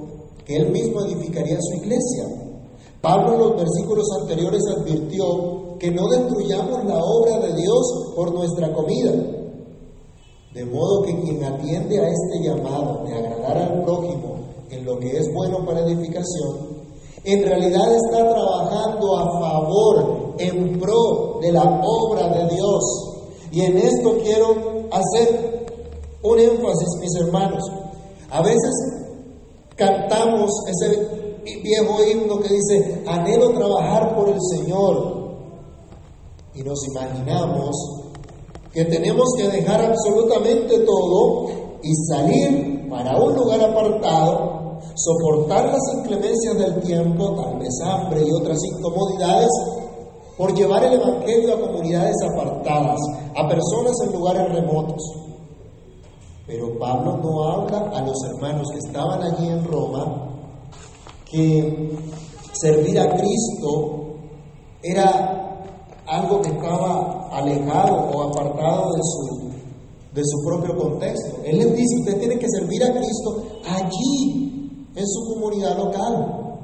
que 0.45 0.55
Él 0.55 0.71
mismo 0.71 1.01
edificaría 1.05 1.58
su 1.60 1.77
iglesia. 1.77 2.25
Pablo 3.01 3.34
en 3.34 3.39
los 3.39 3.55
versículos 3.58 4.05
anteriores 4.21 4.62
advirtió 4.77 5.77
que 5.77 5.91
no 5.91 6.08
destruyamos 6.08 6.86
la 6.86 6.97
obra 6.97 7.39
de 7.39 7.55
Dios 7.55 8.13
por 8.15 8.34
nuestra 8.34 8.73
comida. 8.73 9.12
De 10.53 10.65
modo 10.65 11.03
que 11.03 11.19
quien 11.21 11.43
atiende 11.43 11.99
a 11.99 12.10
este 12.10 12.43
llamado 12.43 13.03
de 13.05 13.13
agradar 13.13 13.58
al 13.58 13.84
prójimo 13.84 14.36
en 14.69 14.86
lo 14.86 14.97
que 14.99 15.17
es 15.17 15.34
bueno 15.34 15.65
para 15.65 15.81
edificación, 15.81 16.75
en 17.25 17.43
realidad 17.43 17.93
está 17.93 18.29
trabajando 18.29 19.17
a 19.17 19.39
favor, 19.39 20.36
en 20.38 20.79
pro 20.79 21.39
de 21.41 21.51
la 21.51 21.81
obra 21.84 22.29
de 22.29 22.55
Dios. 22.55 22.84
Y 23.51 23.62
en 23.62 23.77
esto 23.77 24.17
quiero 24.23 24.88
hacer 24.91 25.67
un 26.21 26.39
énfasis, 26.39 26.88
mis 26.99 27.15
hermanos. 27.21 27.63
A 28.29 28.41
veces 28.41 28.73
cantamos 29.75 30.51
ese 30.67 31.41
viejo 31.61 32.03
himno 32.03 32.39
que 32.39 32.53
dice, 32.53 33.03
anhelo 33.07 33.51
trabajar 33.51 34.15
por 34.15 34.29
el 34.29 34.39
Señor. 34.41 35.15
Y 36.53 36.63
nos 36.63 36.79
imaginamos 36.88 37.75
que 38.73 38.85
tenemos 38.85 39.25
que 39.38 39.47
dejar 39.49 39.81
absolutamente 39.81 40.79
todo 40.79 41.47
y 41.81 41.93
salir 42.09 42.89
para 42.89 43.17
un 43.17 43.35
lugar 43.35 43.61
apartado 43.61 44.55
soportar 44.95 45.65
las 45.65 45.81
inclemencias 45.97 46.57
del 46.57 46.81
tiempo, 46.81 47.35
tal 47.35 47.59
vez 47.59 47.73
hambre 47.83 48.21
y 48.25 48.31
otras 48.31 48.57
incomodidades, 48.63 49.49
por 50.38 50.53
llevar 50.53 50.83
el 50.83 50.93
Evangelio 50.93 51.53
a 51.53 51.61
comunidades 51.61 52.15
apartadas, 52.23 52.99
a 53.35 53.47
personas 53.47 53.95
en 54.05 54.13
lugares 54.13 54.53
remotos. 54.53 55.24
Pero 56.47 56.77
Pablo 56.77 57.17
no 57.17 57.43
habla 57.43 57.89
a 57.97 58.01
los 58.01 58.17
hermanos 58.25 58.67
que 58.71 58.77
estaban 58.88 59.21
allí 59.23 59.47
en 59.47 59.65
Roma 59.65 60.29
que 61.25 61.97
servir 62.53 62.99
a 62.99 63.15
Cristo 63.15 64.05
era 64.84 65.65
algo 66.05 66.41
que 66.41 66.49
estaba 66.49 67.29
alejado 67.31 67.95
o 67.95 68.29
apartado 68.29 68.93
de 68.93 69.01
su, 69.01 69.49
de 70.13 70.21
su 70.23 70.45
propio 70.45 70.77
contexto. 70.77 71.41
Él 71.43 71.58
les 71.58 71.75
dice, 71.75 71.99
usted 72.01 72.19
tiene 72.19 72.38
que 72.38 72.47
servir 72.47 72.84
a 72.84 72.91
Cristo 72.91 73.43
allí 73.67 74.88
en 74.95 75.08
su 75.08 75.34
comunidad 75.34 75.75
local, 75.77 76.60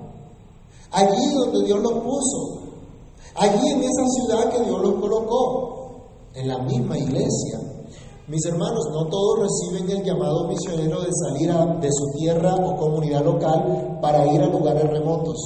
allí 0.91 1.33
donde 1.33 1.65
Dios 1.65 1.79
los 1.79 1.93
puso, 1.93 2.61
allí 3.35 3.71
en 3.71 3.79
esa 3.79 4.05
ciudad 4.07 4.51
que 4.51 4.63
Dios 4.63 4.79
los 4.79 4.93
colocó, 5.01 5.71
en 6.35 6.47
la 6.47 6.59
misma 6.59 6.97
iglesia. 6.97 7.70
Mis 8.27 8.45
hermanos, 8.45 8.85
no 8.91 9.07
todos 9.07 9.39
reciben 9.39 9.89
el 9.89 10.05
llamado 10.05 10.47
misionero 10.47 11.01
de 11.01 11.09
salir 11.11 11.51
de 11.81 11.89
su 11.91 12.17
tierra 12.19 12.55
o 12.55 12.77
comunidad 12.77 13.25
local 13.25 13.97
para 13.99 14.31
ir 14.31 14.41
a 14.41 14.47
lugares 14.47 14.87
remotos, 14.89 15.37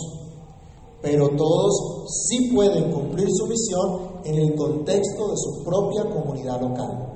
pero 1.01 1.29
todos 1.37 2.05
sí 2.27 2.51
pueden 2.53 2.91
cumplir 2.91 3.27
su 3.31 3.47
misión 3.47 4.15
en 4.25 4.35
el 4.35 4.55
contexto 4.55 5.29
de 5.29 5.37
su 5.37 5.63
propia 5.63 6.03
comunidad 6.03 6.61
local. 6.61 7.15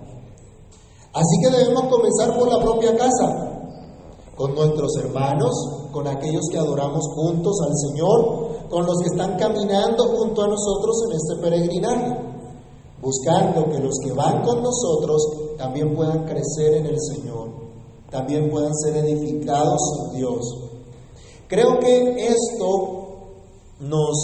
Así 1.11 1.35
que 1.41 1.57
debemos 1.57 1.83
comenzar 1.83 2.37
por 2.39 2.47
la 2.47 2.59
propia 2.59 2.95
casa, 2.95 3.49
con 4.37 4.55
nuestros 4.55 4.95
hermanos, 4.97 5.51
con 5.91 6.07
aquellos 6.07 6.45
que 6.49 6.57
adoramos 6.57 7.03
juntos 7.13 7.57
al 7.67 7.75
Señor, 7.75 8.69
con 8.69 8.85
los 8.85 8.97
que 8.99 9.07
están 9.07 9.37
caminando 9.37 10.03
junto 10.15 10.43
a 10.43 10.47
nosotros 10.47 10.95
en 11.09 11.17
este 11.17 11.35
peregrinaje, 11.41 12.17
buscando 13.01 13.65
que 13.65 13.79
los 13.79 13.95
que 14.03 14.13
van 14.13 14.41
con 14.43 14.63
nosotros 14.63 15.48
también 15.59 15.93
puedan 15.93 16.23
crecer 16.23 16.75
en 16.75 16.85
el 16.85 16.97
Señor, 16.99 17.49
también 18.09 18.49
puedan 18.49 18.73
ser 18.75 18.95
edificados 18.95 19.81
en 20.05 20.17
Dios. 20.17 20.39
Creo 21.49 21.79
que 21.79 22.27
esto 22.27 22.99
nos 23.81 24.17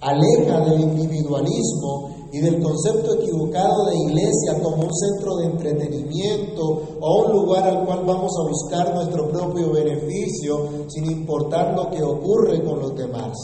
aleja 0.00 0.60
del 0.60 0.80
individualismo 0.80 2.28
y 2.32 2.40
del 2.40 2.62
concepto 2.62 3.14
equivocado 3.14 3.84
de 3.86 3.96
iglesia 3.96 4.62
como 4.62 4.84
un 4.84 4.94
centro 4.94 5.36
de 5.36 5.46
entretenimiento 5.46 6.62
o 7.00 7.24
un 7.26 7.32
lugar 7.32 7.68
al 7.68 7.84
cual 7.84 8.04
vamos 8.06 8.32
a 8.38 8.48
buscar 8.48 8.94
nuestro 8.94 9.28
propio 9.28 9.72
beneficio 9.72 10.86
sin 10.88 11.10
importar 11.10 11.76
lo 11.76 11.90
que 11.90 12.02
ocurre 12.02 12.64
con 12.64 12.80
los 12.80 12.94
demás. 12.96 13.36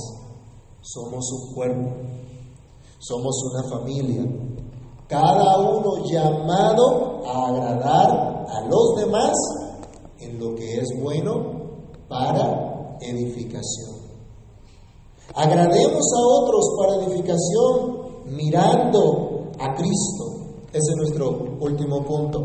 Somos 0.81 1.31
un 1.31 1.55
cuerpo, 1.55 1.90
somos 2.98 3.37
una 3.53 3.68
familia, 3.68 4.25
cada 5.12 5.59
uno 5.59 6.03
llamado 6.07 7.20
a 7.27 7.48
agradar 7.48 8.46
a 8.48 8.66
los 8.66 8.96
demás 8.96 9.35
en 10.20 10.40
lo 10.40 10.55
que 10.55 10.81
es 10.81 10.88
bueno 11.03 11.35
para 12.09 12.96
edificación. 12.98 13.92
Agrademos 15.35 16.03
a 16.16 16.40
otros 16.40 16.64
para 16.79 17.05
edificación 17.05 18.35
mirando 18.35 19.51
a 19.59 19.75
Cristo. 19.75 20.25
Ese 20.72 20.92
es 20.92 20.96
nuestro 20.96 21.59
último 21.61 22.03
punto. 22.07 22.38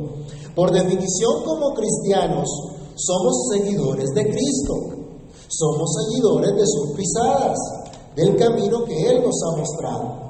Por 0.54 0.70
definición 0.72 1.44
como 1.46 1.74
cristianos, 1.74 2.50
somos 2.96 3.48
seguidores 3.54 4.10
de 4.14 4.24
Cristo. 4.26 4.74
Somos 5.48 5.90
seguidores 6.04 6.54
de 6.54 6.66
sus 6.66 6.98
pisadas, 6.98 7.58
del 8.14 8.36
camino 8.36 8.84
que 8.84 9.10
Él 9.10 9.24
nos 9.24 9.36
ha 9.44 9.58
mostrado. 9.58 10.27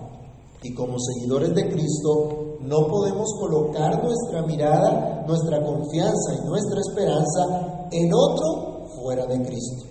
Y 0.68 0.74
como 0.74 0.98
seguidores 1.00 1.56
de 1.56 1.70
Cristo, 1.70 2.58
no 2.62 2.88
podemos 2.88 3.30
colocar 3.40 4.04
nuestra 4.04 4.46
mirada, 4.46 5.24
nuestra 5.26 5.64
confianza 5.64 6.36
y 6.36 6.46
nuestra 6.46 6.82
esperanza 6.82 7.88
en 7.92 8.12
otro 8.14 8.88
fuera 9.02 9.26
de 9.28 9.42
Cristo. 9.44 9.86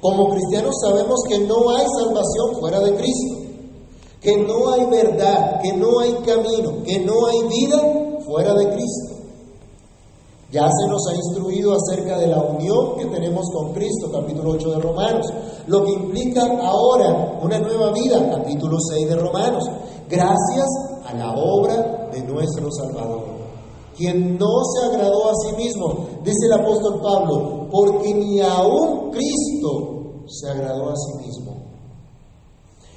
Como 0.00 0.30
cristianos 0.30 0.74
sabemos 0.82 1.20
que 1.28 1.38
no 1.40 1.70
hay 1.70 1.84
salvación 1.98 2.60
fuera 2.60 2.80
de 2.80 2.94
Cristo 2.96 3.44
que 4.24 4.38
no 4.38 4.72
hay 4.72 4.86
verdad, 4.86 5.60
que 5.60 5.74
no 5.74 6.00
hay 6.00 6.14
camino, 6.24 6.82
que 6.82 6.98
no 7.00 7.26
hay 7.26 7.42
vida 7.46 8.20
fuera 8.24 8.54
de 8.54 8.70
Cristo. 8.70 9.13
Ya 10.54 10.68
se 10.70 10.88
nos 10.88 11.02
ha 11.10 11.16
instruido 11.16 11.74
acerca 11.74 12.16
de 12.16 12.28
la 12.28 12.40
unión 12.40 12.94
que 12.96 13.06
tenemos 13.06 13.44
con 13.52 13.72
Cristo, 13.72 14.08
capítulo 14.12 14.52
8 14.52 14.70
de 14.70 14.78
Romanos, 14.78 15.26
lo 15.66 15.84
que 15.84 15.90
implica 15.90 16.42
ahora 16.62 17.40
una 17.42 17.58
nueva 17.58 17.90
vida, 17.90 18.30
capítulo 18.30 18.78
6 18.78 19.08
de 19.08 19.16
Romanos, 19.16 19.64
gracias 20.08 20.66
a 21.06 21.14
la 21.14 21.34
obra 21.34 22.08
de 22.12 22.22
nuestro 22.22 22.70
Salvador, 22.70 23.24
quien 23.96 24.38
no 24.38 24.62
se 24.64 24.86
agradó 24.86 25.28
a 25.28 25.34
sí 25.34 25.56
mismo, 25.56 26.06
dice 26.22 26.46
el 26.46 26.52
apóstol 26.52 27.00
Pablo, 27.02 27.66
porque 27.68 28.14
ni 28.14 28.40
aún 28.40 29.10
Cristo 29.10 30.22
se 30.28 30.50
agradó 30.50 30.88
a 30.88 30.94
sí 30.94 31.26
mismo. 31.26 31.64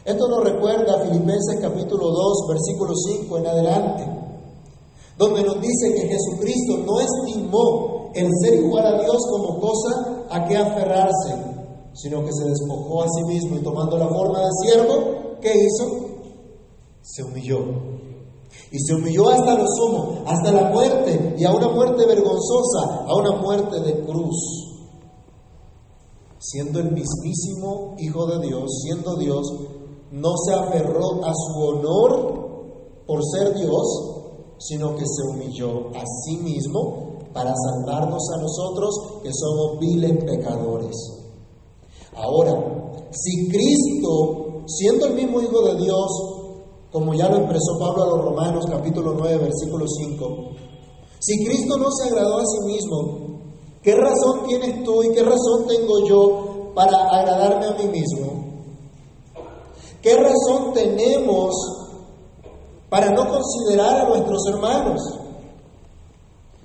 Esto 0.05 0.27
nos 0.27 0.43
recuerda 0.43 0.93
a 0.93 0.99
Filipenses 0.99 1.59
capítulo 1.59 2.11
2, 2.11 2.37
versículo 2.49 2.93
5 2.95 3.37
en 3.39 3.47
adelante, 3.47 4.17
donde 5.17 5.43
nos 5.43 5.59
dice 5.61 5.95
que 5.95 6.07
Jesucristo 6.07 6.77
no 6.85 6.99
estimó 6.99 8.11
el 8.13 8.29
ser 8.41 8.59
igual 8.59 8.85
a 8.85 9.01
Dios 9.01 9.17
como 9.29 9.59
cosa 9.59 10.25
a 10.29 10.45
que 10.45 10.57
aferrarse, 10.57 11.35
sino 11.93 12.23
que 12.23 12.31
se 12.31 12.49
despojó 12.49 13.03
a 13.03 13.07
sí 13.07 13.23
mismo 13.33 13.57
y 13.57 13.63
tomando 13.63 13.97
la 13.97 14.07
forma 14.07 14.39
de 14.39 14.51
siervo, 14.63 15.37
¿qué 15.41 15.53
hizo? 15.55 16.07
Se 17.01 17.23
humilló. 17.23 17.59
Y 18.71 18.79
se 18.79 18.95
humilló 18.95 19.29
hasta 19.29 19.55
lo 19.55 19.65
sumo, 19.67 20.23
hasta 20.25 20.51
la 20.51 20.69
muerte, 20.69 21.35
y 21.37 21.43
a 21.45 21.53
una 21.53 21.69
muerte 21.69 22.05
vergonzosa, 22.05 23.05
a 23.07 23.15
una 23.15 23.41
muerte 23.41 23.79
de 23.79 24.05
cruz. 24.05 24.35
Siendo 26.39 26.79
el 26.79 26.91
mismísimo 26.91 27.95
Hijo 27.97 28.25
de 28.27 28.47
Dios, 28.47 28.69
siendo 28.83 29.15
Dios, 29.15 29.41
no 30.11 30.33
se 30.37 30.53
aferró 30.53 31.25
a 31.25 31.33
su 31.33 31.59
honor 31.59 33.03
por 33.05 33.21
ser 33.25 33.55
Dios, 33.55 34.16
sino 34.59 34.95
que 34.95 35.03
se 35.05 35.23
humilló 35.31 35.89
a 35.95 36.03
sí 36.23 36.37
mismo 36.37 37.19
para 37.33 37.53
salvarnos 37.55 38.23
a 38.35 38.41
nosotros 38.41 38.95
que 39.21 39.29
somos 39.31 39.79
viles 39.79 40.23
pecadores. 40.23 40.95
Ahora, 42.15 42.53
si 43.11 43.47
Cristo, 43.47 44.63
siendo 44.65 45.05
el 45.05 45.13
mismo 45.13 45.41
Hijo 45.41 45.61
de 45.61 45.75
Dios, 45.75 46.07
como 46.91 47.13
ya 47.13 47.29
lo 47.29 47.37
expresó 47.37 47.77
Pablo 47.79 48.03
a 48.03 48.07
los 48.07 48.25
Romanos 48.25 48.65
capítulo 48.67 49.13
9, 49.13 49.37
versículo 49.37 49.85
5, 49.87 50.25
si 51.19 51.45
Cristo 51.45 51.77
no 51.77 51.91
se 51.91 52.09
agradó 52.09 52.37
a 52.37 52.45
sí 52.45 52.59
mismo, 52.65 53.41
¿qué 53.83 53.95
razón 53.95 54.47
tienes 54.47 54.83
tú 54.83 55.03
y 55.03 55.13
qué 55.13 55.23
razón 55.23 55.67
tengo 55.67 56.07
yo 56.07 56.73
para 56.73 56.97
agradarme 57.09 57.65
a 57.65 57.77
mí 57.77 57.87
mismo? 57.87 58.47
¿Qué 60.01 60.15
razón 60.15 60.73
tenemos 60.73 61.53
para 62.89 63.11
no 63.11 63.27
considerar 63.27 64.01
a 64.01 64.09
nuestros 64.09 64.47
hermanos? 64.47 65.01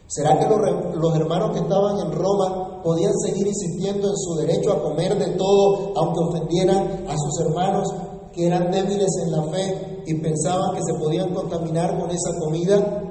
¿Será 0.07 0.39
que 0.39 0.47
los, 0.47 1.17
hermanos 1.17 1.53
que 1.53 1.61
estaban 1.61 1.99
en 2.01 2.13
Roma 2.13 2.83
podían 2.83 3.13
seguir 3.25 3.47
insistiendo 3.47 4.09
en 4.09 4.17
su 4.17 4.35
derecho 4.35 4.73
a 4.73 4.83
comer 4.83 5.19
de 5.19 5.37
todo, 5.37 5.93
aunque 5.97 6.21
ofendieran 6.21 7.07
a 7.09 7.17
sus 7.17 7.41
hermanos 7.47 7.89
que 8.33 8.47
eran 8.47 8.71
débiles 8.71 9.09
en 9.25 9.33
la 9.33 9.43
fe 9.45 10.03
y 10.07 10.15
pensaban 10.15 10.75
que 10.75 10.83
se 10.83 10.99
podían 10.99 11.33
contaminar 11.33 11.99
con 11.99 12.11
esa 12.11 12.39
comida? 12.39 13.03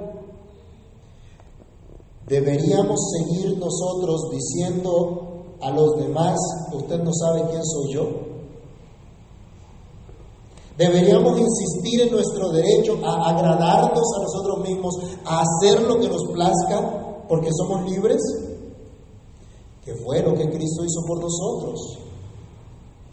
¿Deberíamos 2.28 3.00
seguir 3.18 3.58
nosotros 3.58 4.30
diciendo 4.32 5.58
a 5.60 5.72
los 5.72 5.98
demás, 5.98 6.38
usted 6.72 7.02
no 7.02 7.12
sabe 7.14 7.50
quién 7.50 7.66
soy 7.66 7.94
yo? 7.94 8.31
Deberíamos 10.78 11.40
insistir 11.40 12.02
en 12.02 12.12
nuestro 12.12 12.50
derecho 12.50 12.98
a 13.04 13.30
agradarnos 13.30 14.08
a 14.18 14.22
nosotros 14.24 14.60
mismos, 14.68 14.96
a 15.26 15.42
hacer 15.42 15.82
lo 15.82 16.00
que 16.00 16.08
nos 16.08 16.24
plazca, 16.32 17.24
porque 17.28 17.50
somos 17.54 17.90
libres, 17.90 18.22
que 19.84 19.94
fue 19.96 20.22
lo 20.22 20.34
que 20.34 20.50
Cristo 20.50 20.84
hizo 20.86 21.02
por 21.06 21.20
nosotros. 21.20 22.00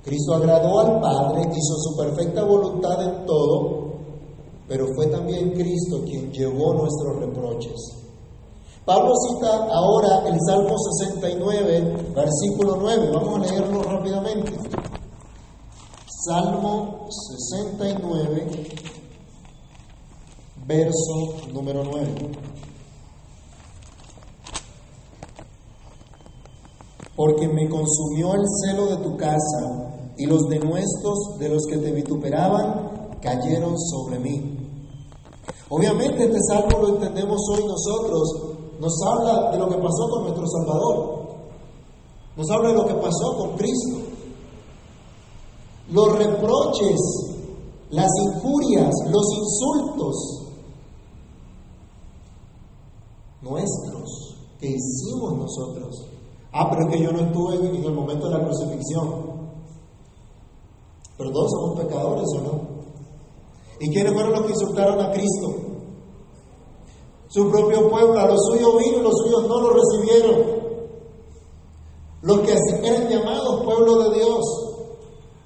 Cristo 0.02 0.34
agradó 0.34 0.80
al 0.80 1.00
Padre, 1.00 1.42
hizo 1.42 1.76
su 1.76 1.96
perfecta 1.96 2.44
voluntad 2.44 3.02
en 3.02 3.26
todo, 3.26 3.88
pero 4.66 4.86
fue 4.94 5.06
también 5.06 5.52
Cristo 5.52 6.02
quien 6.04 6.32
llevó 6.32 6.74
nuestros 6.74 7.16
reproches. 7.20 7.98
Pablo 8.84 9.12
cita 9.28 9.68
ahora 9.70 10.26
el 10.26 10.38
Salmo 10.46 10.74
69, 10.78 12.12
versículo 12.14 12.78
9. 12.80 13.10
Vamos 13.12 13.36
a 13.36 13.52
leerlo 13.52 13.82
rápidamente. 13.82 14.52
Salmo 16.28 17.08
69, 17.08 18.68
verso 20.66 21.14
número 21.54 21.82
9. 21.84 22.14
Porque 27.16 27.48
me 27.48 27.66
consumió 27.70 28.34
el 28.34 28.44
celo 28.62 28.86
de 28.88 28.96
tu 28.98 29.16
casa 29.16 30.12
y 30.18 30.26
los 30.26 30.42
denuestos 30.50 31.38
de 31.38 31.48
los 31.48 31.64
que 31.64 31.78
te 31.78 31.92
vituperaban 31.92 33.16
cayeron 33.22 33.78
sobre 33.78 34.18
mí. 34.18 34.58
Obviamente 35.70 36.24
este 36.24 36.40
salmo 36.46 36.78
lo 36.78 36.88
entendemos 36.90 37.40
hoy 37.54 37.64
nosotros, 37.64 38.28
nos 38.78 38.92
habla 39.02 39.50
de 39.52 39.58
lo 39.58 39.66
que 39.66 39.76
pasó 39.76 40.10
con 40.10 40.24
nuestro 40.24 40.46
Salvador, 40.46 41.20
nos 42.36 42.50
habla 42.50 42.68
de 42.68 42.74
lo 42.74 42.86
que 42.86 42.94
pasó 42.96 43.34
con 43.38 43.56
Cristo 43.56 44.07
los 45.90 46.18
reproches, 46.18 47.01
las 47.90 48.11
injurias, 48.27 48.94
los 49.11 49.27
insultos 49.35 50.38
nuestros 53.40 54.37
que 54.61 54.68
hicimos 54.68 55.37
nosotros. 55.37 56.07
Ah, 56.53 56.68
pero 56.70 56.88
es 56.88 56.96
que 56.96 57.03
yo 57.03 57.12
no 57.12 57.20
estuve 57.20 57.55
en 57.57 57.85
el 57.85 57.94
momento 57.94 58.29
de 58.29 58.38
la 58.38 58.44
crucifixión. 58.44 59.38
Pero 61.16 61.31
todos 61.31 61.51
somos 61.51 61.80
pecadores, 61.80 62.26
¿o 62.36 62.41
no? 62.41 62.61
¿Y 63.80 63.91
quiénes 63.91 64.12
fueron 64.12 64.32
los 64.32 64.43
que 64.43 64.53
insultaron 64.53 65.01
a 65.01 65.12
Cristo? 65.12 65.55
Su 67.28 67.51
propio 67.51 67.91
pueblo, 67.91 68.18
a 68.18 68.26
los 68.26 68.41
suyos 68.47 68.76
vino 68.78 69.03
los 69.03 69.14
suyos 69.18 69.47
no 69.47 69.61
lo 69.61 69.70
recibieron. 69.70 70.59
Los 72.22 72.41
que 72.41 72.55
eran 72.82 73.09
llamados 73.09 73.64
pueblo 73.64 74.05
de 74.05 74.16
Dios. 74.16 74.67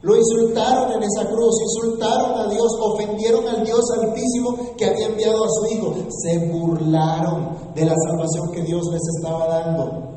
Lo 0.02 0.16
insultaron 0.16 0.92
en 0.92 1.02
esa 1.04 1.28
cruz, 1.28 1.54
insultaron 1.62 2.38
a 2.38 2.48
Dios, 2.48 2.66
ofendieron 2.80 3.46
al 3.46 3.64
Dios 3.64 3.80
altísimo 4.00 4.74
que 4.76 4.86
había 4.86 5.06
enviado 5.06 5.44
a 5.44 5.48
su 5.48 5.66
Hijo. 5.74 5.94
Se 6.08 6.38
burlaron 6.48 7.56
de 7.74 7.84
la 7.84 7.94
salvación 8.08 8.50
que 8.52 8.62
Dios 8.62 8.84
les 8.90 9.02
estaba 9.16 9.46
dando. 9.46 10.12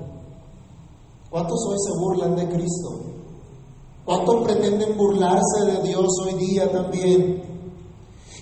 ¿Cuántos 1.30 1.60
hoy 1.68 1.78
se 1.78 1.92
burlan 2.00 2.36
de 2.36 2.50
Cristo? 2.50 3.00
¿Cuántos 4.06 4.44
pretenden 4.44 4.98
burlarse 4.98 5.66
de 5.66 5.88
Dios 5.88 6.08
hoy 6.24 6.34
día 6.34 6.72
también? 6.72 7.44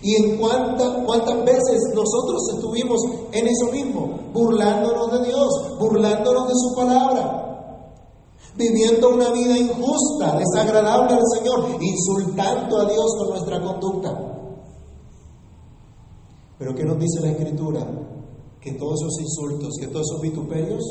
¿Y 0.02 0.16
en 0.16 0.38
cuántas 0.38 1.46
veces 1.46 1.82
nosotros 1.94 2.42
estuvimos 2.56 3.02
en 3.32 3.48
eso 3.48 3.72
mismo, 3.72 4.20
burlándonos 4.34 5.12
de 5.12 5.26
Dios, 5.26 5.78
burlándonos 5.80 6.48
de 6.48 6.54
su 6.56 6.76
palabra? 6.76 7.53
Viviendo 8.56 9.10
una 9.10 9.32
vida 9.32 9.58
injusta, 9.58 10.38
desagradable 10.38 11.16
al 11.16 11.24
Señor, 11.38 11.82
insultando 11.82 12.78
a 12.78 12.86
Dios 12.86 13.06
con 13.18 13.30
nuestra 13.30 13.62
conducta. 13.62 14.34
Pero 16.58 16.76
¿qué 16.76 16.84
nos 16.84 17.00
dice 17.00 17.22
la 17.22 17.32
Escritura? 17.32 17.86
Que 18.62 18.74
todos 18.74 19.02
esos 19.02 19.20
insultos, 19.22 19.74
que 19.80 19.88
todos 19.88 20.06
esos 20.10 20.22
vituperios 20.22 20.84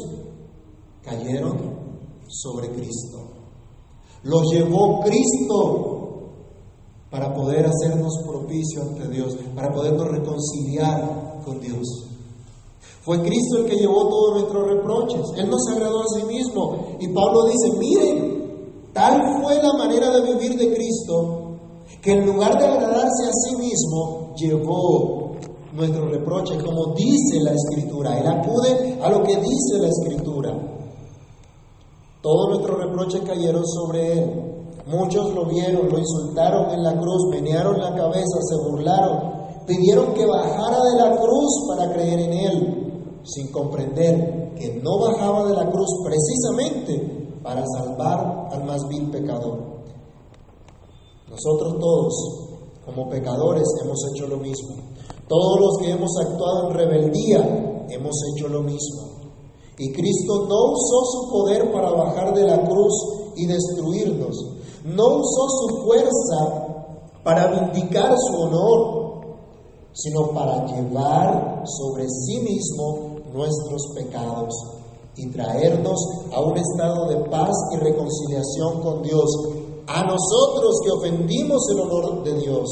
cayeron 1.03 1.59
sobre 2.27 2.71
Cristo. 2.71 3.29
Los 4.25 4.53
llevó 4.53 5.01
Cristo 5.01 5.93
para 7.11 7.35
poder 7.35 7.67
hacernos 7.67 8.23
propicio 8.27 8.83
ante 8.83 9.09
Dios, 9.09 9.37
para 9.55 9.73
podernos 9.73 10.09
reconciliar 10.09 11.41
con 11.45 11.61
Dios. 11.61 12.12
Fue 13.03 13.21
Cristo 13.21 13.59
el 13.59 13.67
que 13.67 13.77
llevó 13.77 14.09
todos 14.09 14.35
nuestros 14.35 14.69
reproches. 14.69 15.21
Él 15.37 15.51
nos 15.51 15.67
agradó 15.69 16.03
a 16.03 16.07
sí 16.17 16.25
mismo. 16.25 16.97
Y 17.01 17.09
Pablo 17.09 17.47
dice, 17.47 17.77
miren, 17.77 18.91
tal 18.93 19.43
fue 19.43 19.61
la 19.61 19.73
manera 19.73 20.11
de 20.11 20.35
vivir 20.35 20.57
de 20.57 20.73
Cristo, 20.73 21.59
que 22.01 22.13
en 22.13 22.27
lugar 22.27 22.57
de 22.57 22.65
agradarse 22.65 23.27
a 23.27 23.33
sí 23.33 23.57
mismo, 23.57 24.35
llevó 24.37 25.33
nuestros 25.73 26.11
reproches, 26.11 26.63
como 26.63 26.95
dice 26.95 27.41
la 27.41 27.53
Escritura. 27.53 28.19
Él 28.21 28.27
acude 28.29 28.99
a 29.03 29.11
lo 29.11 29.25
que 29.25 29.37
dice 29.37 29.79
la 29.81 29.89
Escritura. 29.89 30.57
Todos 32.21 32.51
nuestros 32.51 32.79
reproches 32.79 33.23
cayeron 33.23 33.67
sobre 33.67 34.13
Él. 34.13 34.53
Muchos 34.87 35.35
lo 35.35 35.47
vieron, 35.47 35.89
lo 35.89 35.99
insultaron 35.99 36.71
en 36.71 36.85
la 36.85 36.93
cruz, 36.93 37.29
menearon 37.31 37.81
la 37.81 37.95
cabeza, 37.95 38.39
se 38.41 38.71
burlaron, 38.71 39.33
pidieron 39.67 40.13
que 40.15 40.27
bajara 40.27 40.79
de 40.83 41.03
la 41.03 41.17
cruz 41.17 41.67
para 41.69 41.93
creer 41.93 42.21
en 42.21 42.33
Él, 42.33 42.82
sin 43.25 43.51
comprender 43.53 44.55
que 44.55 44.81
no 44.83 44.99
bajaba 44.99 45.47
de 45.47 45.55
la 45.57 45.71
cruz 45.71 45.89
precisamente 46.05 47.39
para 47.43 47.65
salvar 47.67 48.49
al 48.53 48.65
más 48.65 48.87
vil 48.89 49.11
pecador. 49.11 49.59
Nosotros 51.29 51.79
todos, 51.81 52.15
como 52.85 53.09
pecadores, 53.09 53.65
hemos 53.83 53.99
hecho 54.13 54.27
lo 54.27 54.37
mismo. 54.37 54.77
Todos 55.29 55.61
los 55.61 55.79
que 55.79 55.91
hemos 55.91 56.11
actuado 56.19 56.69
en 56.69 56.75
rebeldía, 56.75 57.87
hemos 57.89 58.17
hecho 58.33 58.49
lo 58.49 58.63
mismo. 58.63 59.13
Y 59.79 59.93
Cristo 59.93 60.47
no 60.47 60.73
usó 60.73 61.05
su 61.11 61.31
poder 61.31 61.73
para 61.73 61.91
bajar 61.91 62.35
de 62.35 62.45
la 62.47 62.63
cruz 62.65 62.93
y 63.37 63.47
destruirnos. 63.47 64.37
No 64.85 65.17
usó 65.17 65.49
su 65.49 65.85
fuerza 65.85 66.63
para 67.25 67.47
vindicar 67.49 68.15
su 68.19 68.43
honor, 68.43 69.03
sino 69.93 70.31
para 70.33 70.67
llevar 70.67 71.63
sobre 71.65 72.07
sí 72.09 72.41
mismo 72.41 73.12
nuestros 73.33 73.83
pecados 73.95 74.55
y 75.17 75.31
traernos 75.31 75.99
a 76.33 76.41
un 76.41 76.57
estado 76.57 77.09
de 77.09 77.17
paz 77.31 77.53
y 77.73 77.77
reconciliación 77.77 78.81
con 78.83 79.03
Dios. 79.03 79.25
A 79.87 80.05
nosotros 80.05 80.81
que 80.85 80.91
ofendimos 80.91 81.61
el 81.71 81.81
honor 81.81 82.25
de 82.25 82.35
Dios, 82.39 82.69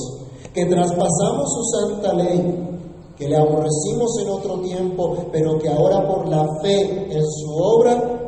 que 0.55 0.65
traspasamos 0.67 1.53
su 1.53 1.65
santa 1.79 2.15
ley, 2.15 2.71
que 3.17 3.29
le 3.29 3.37
aborrecimos 3.37 4.19
en 4.23 4.31
otro 4.31 4.61
tiempo, 4.61 5.17
pero 5.31 5.59
que 5.59 5.69
ahora 5.69 6.09
por 6.09 6.27
la 6.29 6.47
fe 6.63 7.13
en 7.13 7.23
su 7.23 7.51
obra 7.55 8.21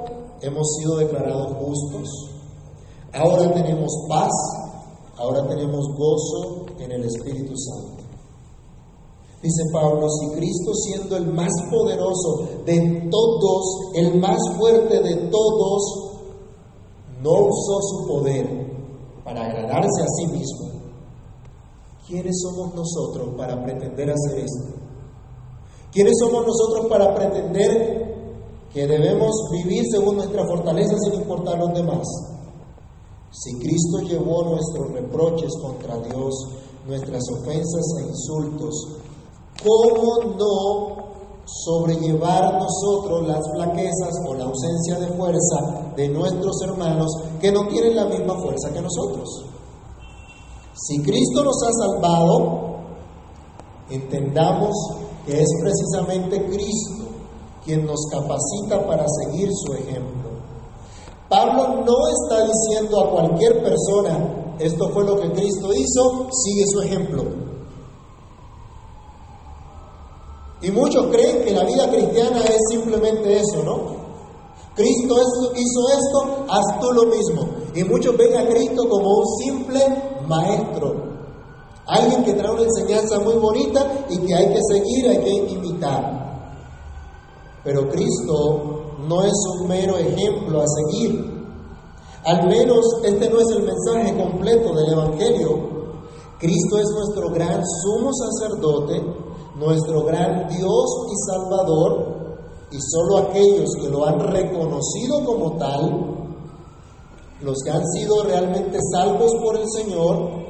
hemos 0.42 0.66
sido 0.76 0.96
declarados 0.96 1.56
justos. 1.56 2.08
Ahora 3.14 3.52
tenemos 3.54 3.90
paz, 4.08 4.32
ahora 5.16 5.46
tenemos 5.48 5.86
gozo 5.96 6.66
en 6.78 6.92
el 6.92 7.04
Espíritu 7.04 7.54
Santo. 7.56 8.01
Dice 9.42 9.64
Pablo, 9.72 10.06
si 10.08 10.36
Cristo 10.36 10.72
siendo 10.72 11.16
el 11.16 11.32
más 11.32 11.50
poderoso 11.68 12.48
de 12.64 13.08
todos, 13.10 13.90
el 13.94 14.20
más 14.20 14.38
fuerte 14.56 15.02
de 15.02 15.16
todos, 15.30 16.12
no 17.20 17.30
usó 17.30 17.80
su 17.82 18.06
poder 18.06 18.46
para 19.24 19.46
agradarse 19.46 20.02
a 20.02 20.06
sí 20.16 20.26
mismo, 20.28 20.70
¿quiénes 22.06 22.40
somos 22.40 22.72
nosotros 22.74 23.34
para 23.36 23.60
pretender 23.64 24.10
hacer 24.10 24.44
esto? 24.44 24.74
¿Quiénes 25.92 26.14
somos 26.20 26.46
nosotros 26.46 26.86
para 26.88 27.12
pretender 27.12 28.12
que 28.72 28.86
debemos 28.86 29.32
vivir 29.50 29.82
según 29.90 30.16
nuestra 30.16 30.46
fortaleza 30.46 30.96
sin 31.00 31.14
importar 31.14 31.58
los 31.58 31.74
demás? 31.74 32.06
Si 33.32 33.58
Cristo 33.58 33.98
llevó 34.08 34.44
nuestros 34.44 34.92
reproches 34.92 35.50
contra 35.60 35.98
Dios, 35.98 36.34
nuestras 36.86 37.22
ofensas 37.30 37.84
e 37.98 38.08
insultos, 38.08 39.01
¿cómo 39.64 40.34
no 40.38 41.02
sobrellevar 41.44 42.54
nosotros 42.54 43.26
las 43.26 43.40
flaquezas 43.54 44.14
o 44.28 44.34
la 44.34 44.44
ausencia 44.44 44.98
de 44.98 45.08
fuerza 45.16 45.92
de 45.96 46.08
nuestros 46.08 46.62
hermanos 46.62 47.08
que 47.40 47.52
no 47.52 47.66
tienen 47.68 47.96
la 47.96 48.06
misma 48.06 48.34
fuerza 48.40 48.72
que 48.72 48.80
nosotros? 48.80 49.44
Si 50.74 51.02
Cristo 51.02 51.44
nos 51.44 51.56
ha 51.62 51.72
salvado, 51.86 52.76
entendamos 53.90 54.74
que 55.26 55.40
es 55.40 55.48
precisamente 55.60 56.46
Cristo 56.46 57.04
quien 57.64 57.86
nos 57.86 58.06
capacita 58.10 58.86
para 58.86 59.04
seguir 59.20 59.48
su 59.52 59.72
ejemplo. 59.74 60.30
Pablo 61.28 61.84
no 61.84 62.08
está 62.08 62.44
diciendo 62.44 63.00
a 63.00 63.10
cualquier 63.10 63.62
persona, 63.62 64.54
esto 64.58 64.88
fue 64.90 65.04
lo 65.04 65.20
que 65.20 65.30
Cristo 65.32 65.72
hizo, 65.72 66.28
sigue 66.30 66.64
su 66.66 66.80
ejemplo. 66.82 67.51
Y 70.62 70.70
muchos 70.70 71.06
creen 71.06 71.44
que 71.44 71.52
la 71.52 71.64
vida 71.64 71.90
cristiana 71.90 72.40
es 72.44 72.58
simplemente 72.70 73.36
eso, 73.38 73.62
¿no? 73.64 74.02
Cristo 74.74 75.16
hizo 75.54 75.88
esto, 75.88 76.46
haz 76.48 76.80
tú 76.80 76.92
lo 76.92 77.06
mismo. 77.06 77.48
Y 77.74 77.84
muchos 77.84 78.16
ven 78.16 78.36
a 78.36 78.48
Cristo 78.48 78.88
como 78.88 79.18
un 79.18 79.26
simple 79.44 79.80
maestro, 80.26 81.12
Alguien 81.86 82.22
que 82.24 82.34
trae 82.34 82.52
una 82.52 82.62
enseñanza 82.62 83.18
muy 83.18 83.34
bonita 83.34 84.06
y 84.08 84.18
que 84.18 84.34
hay 84.34 84.46
que 84.52 84.60
seguir, 84.70 85.08
hay 85.08 85.18
que 85.18 85.52
imitar. 85.52 86.52
Pero 87.64 87.88
Cristo 87.88 88.82
no 89.06 89.22
es 89.24 89.32
un 89.58 89.68
mero 89.68 89.96
ejemplo 89.98 90.62
a 90.62 90.64
seguir. 90.66 91.42
Al 92.24 92.46
menos 92.46 92.84
este 93.02 93.28
no 93.28 93.40
es 93.40 93.50
el 93.50 93.64
mensaje 93.64 94.16
completo 94.16 94.74
del 94.74 94.92
Evangelio. 94.92 95.72
Cristo 96.38 96.78
es 96.78 96.86
nuestro 96.94 97.30
gran 97.30 97.60
sumo 97.82 98.10
sacerdote, 98.12 99.02
nuestro 99.56 100.04
gran 100.04 100.48
Dios 100.48 100.86
y 101.10 101.30
Salvador, 101.30 102.22
y 102.70 102.78
solo 102.80 103.18
aquellos 103.18 103.70
que 103.80 103.88
lo 103.88 104.06
han 104.06 104.18
reconocido 104.18 105.24
como 105.24 105.56
tal, 105.58 106.12
los 107.42 107.58
que 107.64 107.70
han 107.70 107.86
sido 107.88 108.22
realmente 108.24 108.78
salvos 108.92 109.32
por 109.42 109.56
el 109.58 109.68
Señor, 109.68 110.42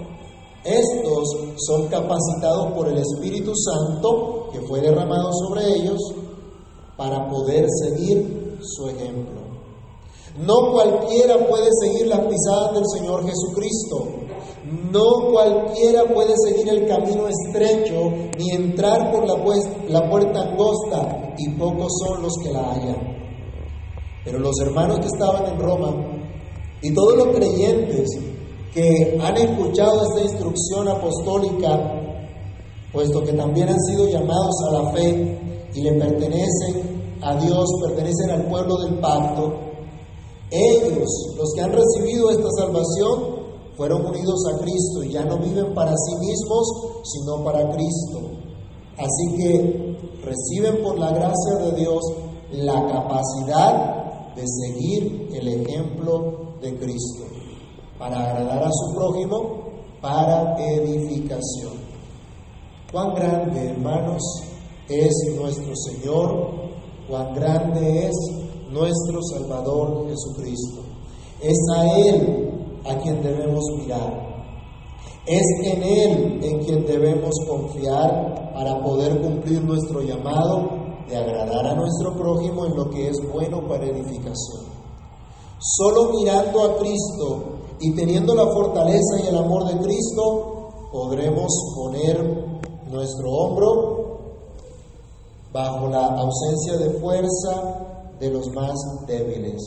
estos 0.65 1.29
son 1.57 1.89
capacitados 1.89 2.73
por 2.75 2.87
el 2.87 2.99
Espíritu 2.99 3.53
Santo 3.57 4.49
que 4.53 4.61
fue 4.61 4.81
derramado 4.81 5.33
sobre 5.33 5.75
ellos 5.75 5.99
para 6.97 7.29
poder 7.29 7.67
seguir 7.83 8.59
su 8.63 8.89
ejemplo. 8.89 9.41
No 10.39 10.73
cualquiera 10.73 11.49
puede 11.49 11.69
seguir 11.81 12.07
las 12.07 12.21
pisadas 12.21 12.75
del 12.75 12.85
Señor 12.95 13.25
Jesucristo. 13.27 14.22
No 14.65 15.33
cualquiera 15.33 16.05
puede 16.05 16.35
seguir 16.47 16.69
el 16.69 16.87
camino 16.87 17.27
estrecho 17.27 18.13
ni 18.39 18.51
entrar 18.51 19.11
por 19.11 19.27
la, 19.27 20.09
puerta 20.09 20.41
angosta 20.41 21.35
y 21.37 21.51
pocos 21.51 21.93
son 21.99 22.23
los 22.23 22.33
que 22.43 22.53
la 22.53 22.73
hallan. 22.73 22.97
Pero 24.25 24.39
los 24.39 24.55
hermanos 24.61 25.01
que 25.01 25.07
estaban 25.07 25.47
en 25.47 25.59
Roma 25.59 25.97
y 26.81 26.95
todos 26.95 27.17
los 27.17 27.37
creyentes 27.37 28.09
que 28.73 29.19
han 29.21 29.37
escuchado 29.37 30.05
esta 30.05 30.23
instrucción 30.23 30.89
apostólica, 30.89 32.01
puesto 32.93 33.23
que 33.25 33.33
también 33.33 33.69
han 33.69 33.81
sido 33.81 34.09
llamados 34.09 34.55
a 34.69 34.73
la 34.73 34.93
fe 34.93 35.39
y 35.75 35.83
le 35.83 35.93
pertenecen 35.95 37.19
a 37.21 37.35
Dios, 37.35 37.67
pertenecen 37.85 38.31
al 38.31 38.47
pueblo 38.47 38.77
del 38.79 38.99
pacto, 39.01 39.53
ellos, 40.53 41.09
los 41.37 41.53
que 41.55 41.63
han 41.63 41.73
recibido 41.73 42.31
esta 42.31 42.49
salvación, 42.59 43.32
fueron 43.83 44.07
unidos 44.07 44.39
a 44.55 44.59
Cristo 44.59 45.03
y 45.03 45.11
ya 45.11 45.25
no 45.25 45.39
viven 45.39 45.75
para 45.75 45.91
sí 45.91 46.15
mismos, 46.15 46.69
sino 47.03 47.43
para 47.43 47.69
Cristo. 47.69 48.21
Así 48.97 49.37
que 49.37 49.97
reciben 50.25 50.85
por 50.85 51.01
la 51.01 51.11
gracia 51.11 51.55
de 51.59 51.73
Dios 51.81 52.01
la 52.53 52.87
capacidad 52.87 54.35
de 54.37 54.45
seguir 54.47 55.31
el 55.35 55.49
ejemplo 55.49 56.55
de 56.61 56.79
Cristo 56.79 57.25
para 57.99 58.19
agradar 58.19 58.63
a 58.63 58.71
su 58.71 58.95
prójimo, 58.95 59.41
para 60.01 60.57
edificación. 60.65 61.73
Cuán 62.93 63.17
grande, 63.17 63.71
hermanos, 63.71 64.23
es 64.89 65.13
nuestro 65.37 65.75
Señor, 65.75 66.51
cuán 67.11 67.35
grande 67.35 68.07
es 68.07 68.15
nuestro 68.71 69.21
Salvador 69.25 70.07
Jesucristo. 70.09 70.83
Es 71.43 71.59
a 71.75 71.99
Él 71.99 72.52
a 72.85 72.97
quien 72.99 73.23
debemos 73.23 73.65
mirar. 73.79 74.33
Es 75.27 75.45
en 75.65 75.83
Él 75.83 76.41
en 76.43 76.65
quien 76.65 76.85
debemos 76.85 77.33
confiar 77.49 78.53
para 78.55 78.83
poder 78.83 79.21
cumplir 79.21 79.63
nuestro 79.63 80.03
llamado 80.03 80.83
de 81.09 81.17
agradar 81.17 81.67
a 81.67 81.75
nuestro 81.75 82.15
prójimo 82.17 82.67
en 82.67 82.77
lo 82.77 82.91
que 82.91 83.09
es 83.09 83.17
bueno 83.33 83.67
para 83.69 83.85
edificación. 83.85 84.65
Solo 85.59 86.11
mirando 86.13 86.61
a 86.65 86.77
Cristo 86.77 87.45
y 87.79 87.95
teniendo 87.95 88.35
la 88.35 88.47
fortaleza 88.47 89.21
y 89.23 89.29
el 89.29 89.37
amor 89.37 89.67
de 89.67 89.79
Cristo, 89.81 90.89
podremos 90.91 91.53
poner 91.77 92.63
nuestro 92.91 93.31
hombro 93.31 94.03
bajo 95.53 95.89
la 95.89 96.07
ausencia 96.17 96.77
de 96.79 96.91
fuerza 96.99 98.15
de 98.19 98.31
los 98.31 98.49
más 98.53 98.75
débiles. 99.07 99.63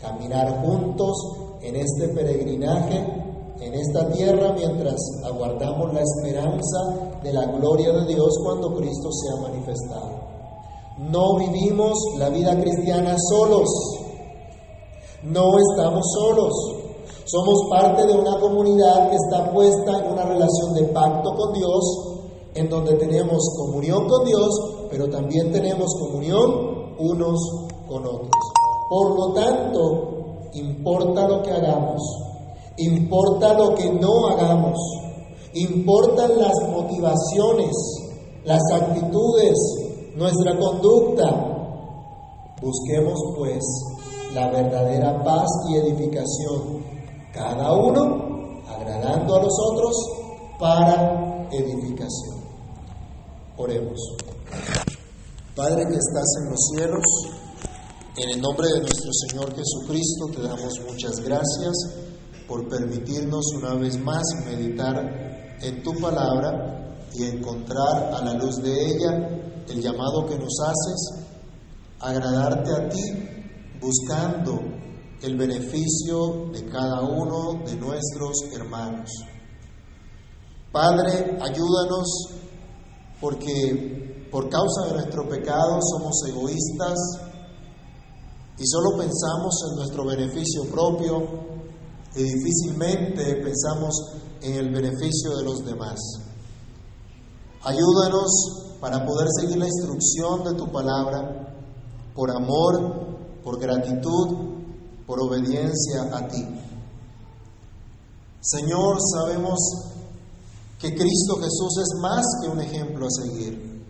Caminar 0.00 0.64
juntos 0.64 1.16
en 1.62 1.76
este 1.76 2.08
peregrinaje 2.08 3.22
en 3.62 3.74
esta 3.74 4.10
tierra 4.10 4.52
mientras 4.56 4.96
aguardamos 5.24 5.94
la 5.94 6.00
esperanza 6.00 7.20
de 7.22 7.32
la 7.32 7.46
gloria 7.46 7.92
de 7.92 8.06
Dios 8.06 8.38
cuando 8.42 8.74
Cristo 8.74 9.08
sea 9.12 9.40
manifestado. 9.40 10.32
No 10.98 11.36
vivimos 11.38 11.96
la 12.18 12.28
vida 12.28 12.60
cristiana 12.60 13.14
solos, 13.30 13.68
no 15.22 15.52
estamos 15.58 16.04
solos, 16.12 16.52
somos 17.24 17.68
parte 17.70 18.06
de 18.06 18.14
una 18.14 18.38
comunidad 18.40 19.10
que 19.10 19.16
está 19.16 19.50
puesta 19.52 20.00
en 20.00 20.12
una 20.12 20.24
relación 20.24 20.74
de 20.74 20.84
pacto 20.92 21.34
con 21.34 21.52
Dios, 21.52 21.84
en 22.54 22.68
donde 22.68 22.94
tenemos 22.94 23.38
comunión 23.56 24.08
con 24.08 24.24
Dios, 24.24 24.48
pero 24.90 25.08
también 25.08 25.52
tenemos 25.52 25.94
comunión 26.00 26.94
unos 26.98 27.40
con 27.88 28.04
otros. 28.04 28.30
Por 28.88 29.16
lo 29.16 29.32
tanto, 29.32 30.21
importa 30.54 31.28
lo 31.28 31.42
que 31.42 31.50
hagamos, 31.50 32.02
Importa 32.76 33.52
lo 33.54 33.74
que 33.74 33.92
no 33.92 34.28
hagamos. 34.28 34.78
Importan 35.54 36.38
las 36.38 36.54
motivaciones, 36.70 37.70
las 38.44 38.62
actitudes, 38.72 39.58
nuestra 40.16 40.58
conducta. 40.58 41.48
Busquemos 42.62 43.18
pues 43.36 43.62
la 44.34 44.48
verdadera 44.50 45.22
paz 45.22 45.48
y 45.68 45.76
edificación, 45.76 46.82
cada 47.34 47.72
uno 47.74 48.62
agradando 48.68 49.36
a 49.36 49.42
los 49.42 49.54
otros 49.72 49.94
para 50.58 51.46
edificación. 51.50 52.36
Oremos. 53.58 54.00
Padre 55.54 55.84
que 55.84 55.96
estás 55.96 56.26
en 56.40 56.50
los 56.50 56.60
cielos, 56.74 57.04
en 58.16 58.28
el 58.28 58.42
nombre 58.42 58.68
de 58.68 58.80
nuestro 58.80 59.10
Señor 59.26 59.54
Jesucristo 59.56 60.26
te 60.34 60.42
damos 60.42 60.74
muchas 60.86 61.12
gracias 61.24 61.72
por 62.46 62.68
permitirnos 62.68 63.42
una 63.56 63.74
vez 63.74 63.98
más 63.98 64.22
meditar 64.44 65.56
en 65.62 65.82
tu 65.82 65.98
palabra 65.98 67.08
y 67.14 67.24
encontrar 67.24 68.12
a 68.12 68.22
la 68.22 68.34
luz 68.34 68.56
de 68.56 68.70
ella 68.70 69.64
el 69.66 69.80
llamado 69.80 70.26
que 70.26 70.38
nos 70.38 70.52
haces, 70.60 71.24
agradarte 72.00 72.70
a 72.72 72.88
ti, 72.90 73.00
buscando 73.80 74.60
el 75.22 75.36
beneficio 75.38 76.50
de 76.52 76.66
cada 76.66 77.00
uno 77.00 77.64
de 77.64 77.76
nuestros 77.76 78.32
hermanos. 78.54 79.08
Padre, 80.70 81.38
ayúdanos 81.40 82.28
porque 83.20 84.28
por 84.30 84.50
causa 84.50 84.88
de 84.88 84.92
nuestro 84.94 85.26
pecado 85.28 85.78
somos 85.80 86.20
egoístas 86.28 87.31
y 88.58 88.66
solo 88.66 88.96
pensamos 88.98 89.54
en 89.70 89.76
nuestro 89.76 90.06
beneficio 90.06 90.64
propio 90.70 91.22
y 92.14 92.22
difícilmente 92.22 93.36
pensamos 93.42 93.94
en 94.42 94.54
el 94.54 94.70
beneficio 94.70 95.36
de 95.36 95.44
los 95.44 95.64
demás. 95.64 95.98
Ayúdanos 97.62 98.76
para 98.80 99.04
poder 99.06 99.28
seguir 99.40 99.56
la 99.56 99.66
instrucción 99.66 100.44
de 100.44 100.54
tu 100.54 100.70
palabra 100.70 101.54
por 102.14 102.30
amor, 102.30 103.40
por 103.42 103.58
gratitud, 103.58 104.36
por 105.06 105.20
obediencia 105.20 106.02
a 106.12 106.28
ti. 106.28 106.44
Señor, 108.40 108.98
sabemos 109.14 109.58
que 110.78 110.94
Cristo 110.94 111.36
Jesús 111.36 111.78
es 111.80 112.00
más 112.00 112.24
que 112.42 112.48
un 112.48 112.60
ejemplo 112.60 113.06
a 113.06 113.10
seguir, 113.10 113.84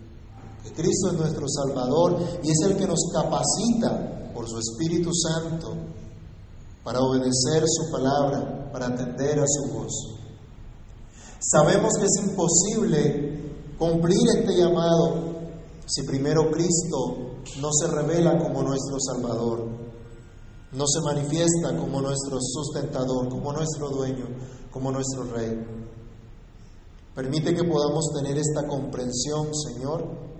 que 0.63 0.71
Cristo 0.73 1.11
es 1.11 1.17
nuestro 1.17 1.47
Salvador 1.49 2.19
y 2.43 2.51
es 2.51 2.59
el 2.65 2.77
que 2.77 2.87
nos 2.87 2.99
capacita 3.11 4.22
su 4.47 4.57
Espíritu 4.57 5.09
Santo 5.13 5.73
para 6.83 6.99
obedecer 6.99 7.63
su 7.65 7.91
palabra, 7.91 8.69
para 8.71 8.87
atender 8.87 9.39
a 9.39 9.45
su 9.47 9.73
voz. 9.73 9.93
Sabemos 11.39 11.93
que 11.99 12.05
es 12.05 12.29
imposible 12.29 13.75
cumplir 13.77 14.29
este 14.37 14.55
llamado 14.57 15.33
si 15.85 16.03
primero 16.03 16.49
Cristo 16.51 17.39
no 17.59 17.69
se 17.71 17.87
revela 17.87 18.37
como 18.37 18.63
nuestro 18.63 18.97
Salvador, 18.99 19.67
no 20.71 20.87
se 20.87 21.01
manifiesta 21.01 21.77
como 21.77 22.01
nuestro 22.01 22.37
sustentador, 22.41 23.29
como 23.29 23.51
nuestro 23.53 23.89
dueño, 23.89 24.25
como 24.71 24.91
nuestro 24.91 25.23
Rey. 25.25 25.83
Permite 27.13 27.53
que 27.53 27.63
podamos 27.63 28.05
tener 28.15 28.37
esta 28.37 28.67
comprensión, 28.67 29.53
Señor, 29.53 30.32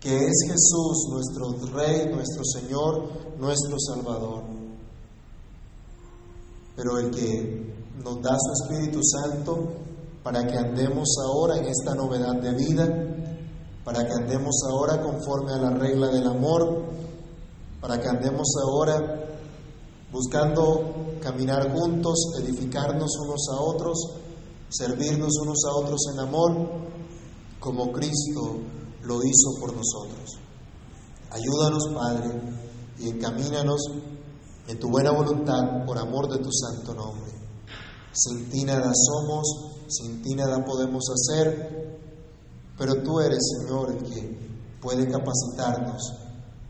que 0.00 0.16
es 0.16 0.32
Jesús 0.46 1.08
nuestro 1.10 1.76
Rey, 1.76 2.08
nuestro 2.10 2.42
Señor, 2.42 3.04
nuestro 3.38 3.76
Salvador. 3.78 4.44
Pero 6.74 6.98
el 6.98 7.10
que 7.10 7.74
nos 8.02 8.22
da 8.22 8.34
su 8.38 8.64
Espíritu 8.64 9.00
Santo 9.02 9.58
para 10.22 10.46
que 10.46 10.56
andemos 10.56 11.06
ahora 11.22 11.58
en 11.58 11.66
esta 11.66 11.94
novedad 11.94 12.34
de 12.40 12.54
vida, 12.54 12.88
para 13.84 14.06
que 14.06 14.12
andemos 14.12 14.56
ahora 14.70 15.02
conforme 15.02 15.52
a 15.52 15.58
la 15.58 15.70
regla 15.70 16.08
del 16.08 16.26
amor, 16.26 16.82
para 17.82 18.00
que 18.00 18.08
andemos 18.08 18.48
ahora 18.64 19.26
buscando 20.10 21.18
caminar 21.20 21.74
juntos, 21.74 22.32
edificarnos 22.42 23.10
unos 23.22 23.48
a 23.52 23.60
otros, 23.60 23.98
servirnos 24.70 25.36
unos 25.42 25.58
a 25.66 25.76
otros 25.76 26.00
en 26.14 26.20
amor, 26.20 26.56
como 27.58 27.92
Cristo 27.92 28.60
lo 29.02 29.22
hizo 29.22 29.60
por 29.60 29.74
nosotros. 29.74 30.38
Ayúdanos, 31.30 31.88
Padre, 31.94 32.40
y 32.98 33.08
encamínanos 33.08 33.80
en 34.68 34.78
tu 34.78 34.88
buena 34.88 35.10
voluntad, 35.12 35.84
por 35.86 35.98
amor 35.98 36.28
de 36.28 36.38
tu 36.38 36.50
santo 36.52 36.94
nombre. 36.94 37.32
Sin 38.12 38.50
ti 38.50 38.64
nada 38.64 38.92
somos, 38.94 39.86
sin 39.88 40.22
ti 40.22 40.34
nada 40.34 40.64
podemos 40.64 41.04
hacer, 41.10 41.98
pero 42.76 43.02
tú 43.02 43.20
eres, 43.20 43.38
Señor, 43.58 43.90
el 43.90 44.02
que 44.02 44.38
puede 44.80 45.08
capacitarnos 45.08 46.12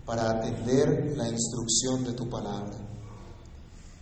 para 0.04 0.30
atender 0.30 1.16
la 1.16 1.28
instrucción 1.28 2.04
de 2.04 2.12
tu 2.12 2.28
palabra. 2.28 2.76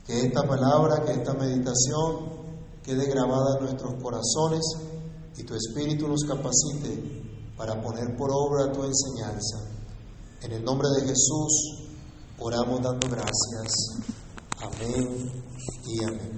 Que 0.07 0.27
esta 0.27 0.43
palabra, 0.43 1.05
que 1.05 1.13
esta 1.13 1.35
meditación 1.35 2.39
quede 2.83 3.07
grabada 3.07 3.59
en 3.59 3.65
nuestros 3.65 4.03
corazones 4.03 4.63
y 5.37 5.45
tu 5.45 5.55
Espíritu 5.55 6.09
nos 6.09 6.25
capacite 6.25 7.28
para 7.59 7.83
poner 7.83 8.17
por 8.17 8.31
obra 8.33 8.73
tu 8.73 8.85
enseñanza. 8.85 9.59
En 10.41 10.53
el 10.53 10.65
nombre 10.65 10.89
de 10.97 11.09
Jesús, 11.09 11.89
Oramos 12.41 12.81
dando 12.81 13.09
gracias. 13.09 13.99
Amén 14.61 15.43
y 15.87 16.05
amén. 16.05 16.38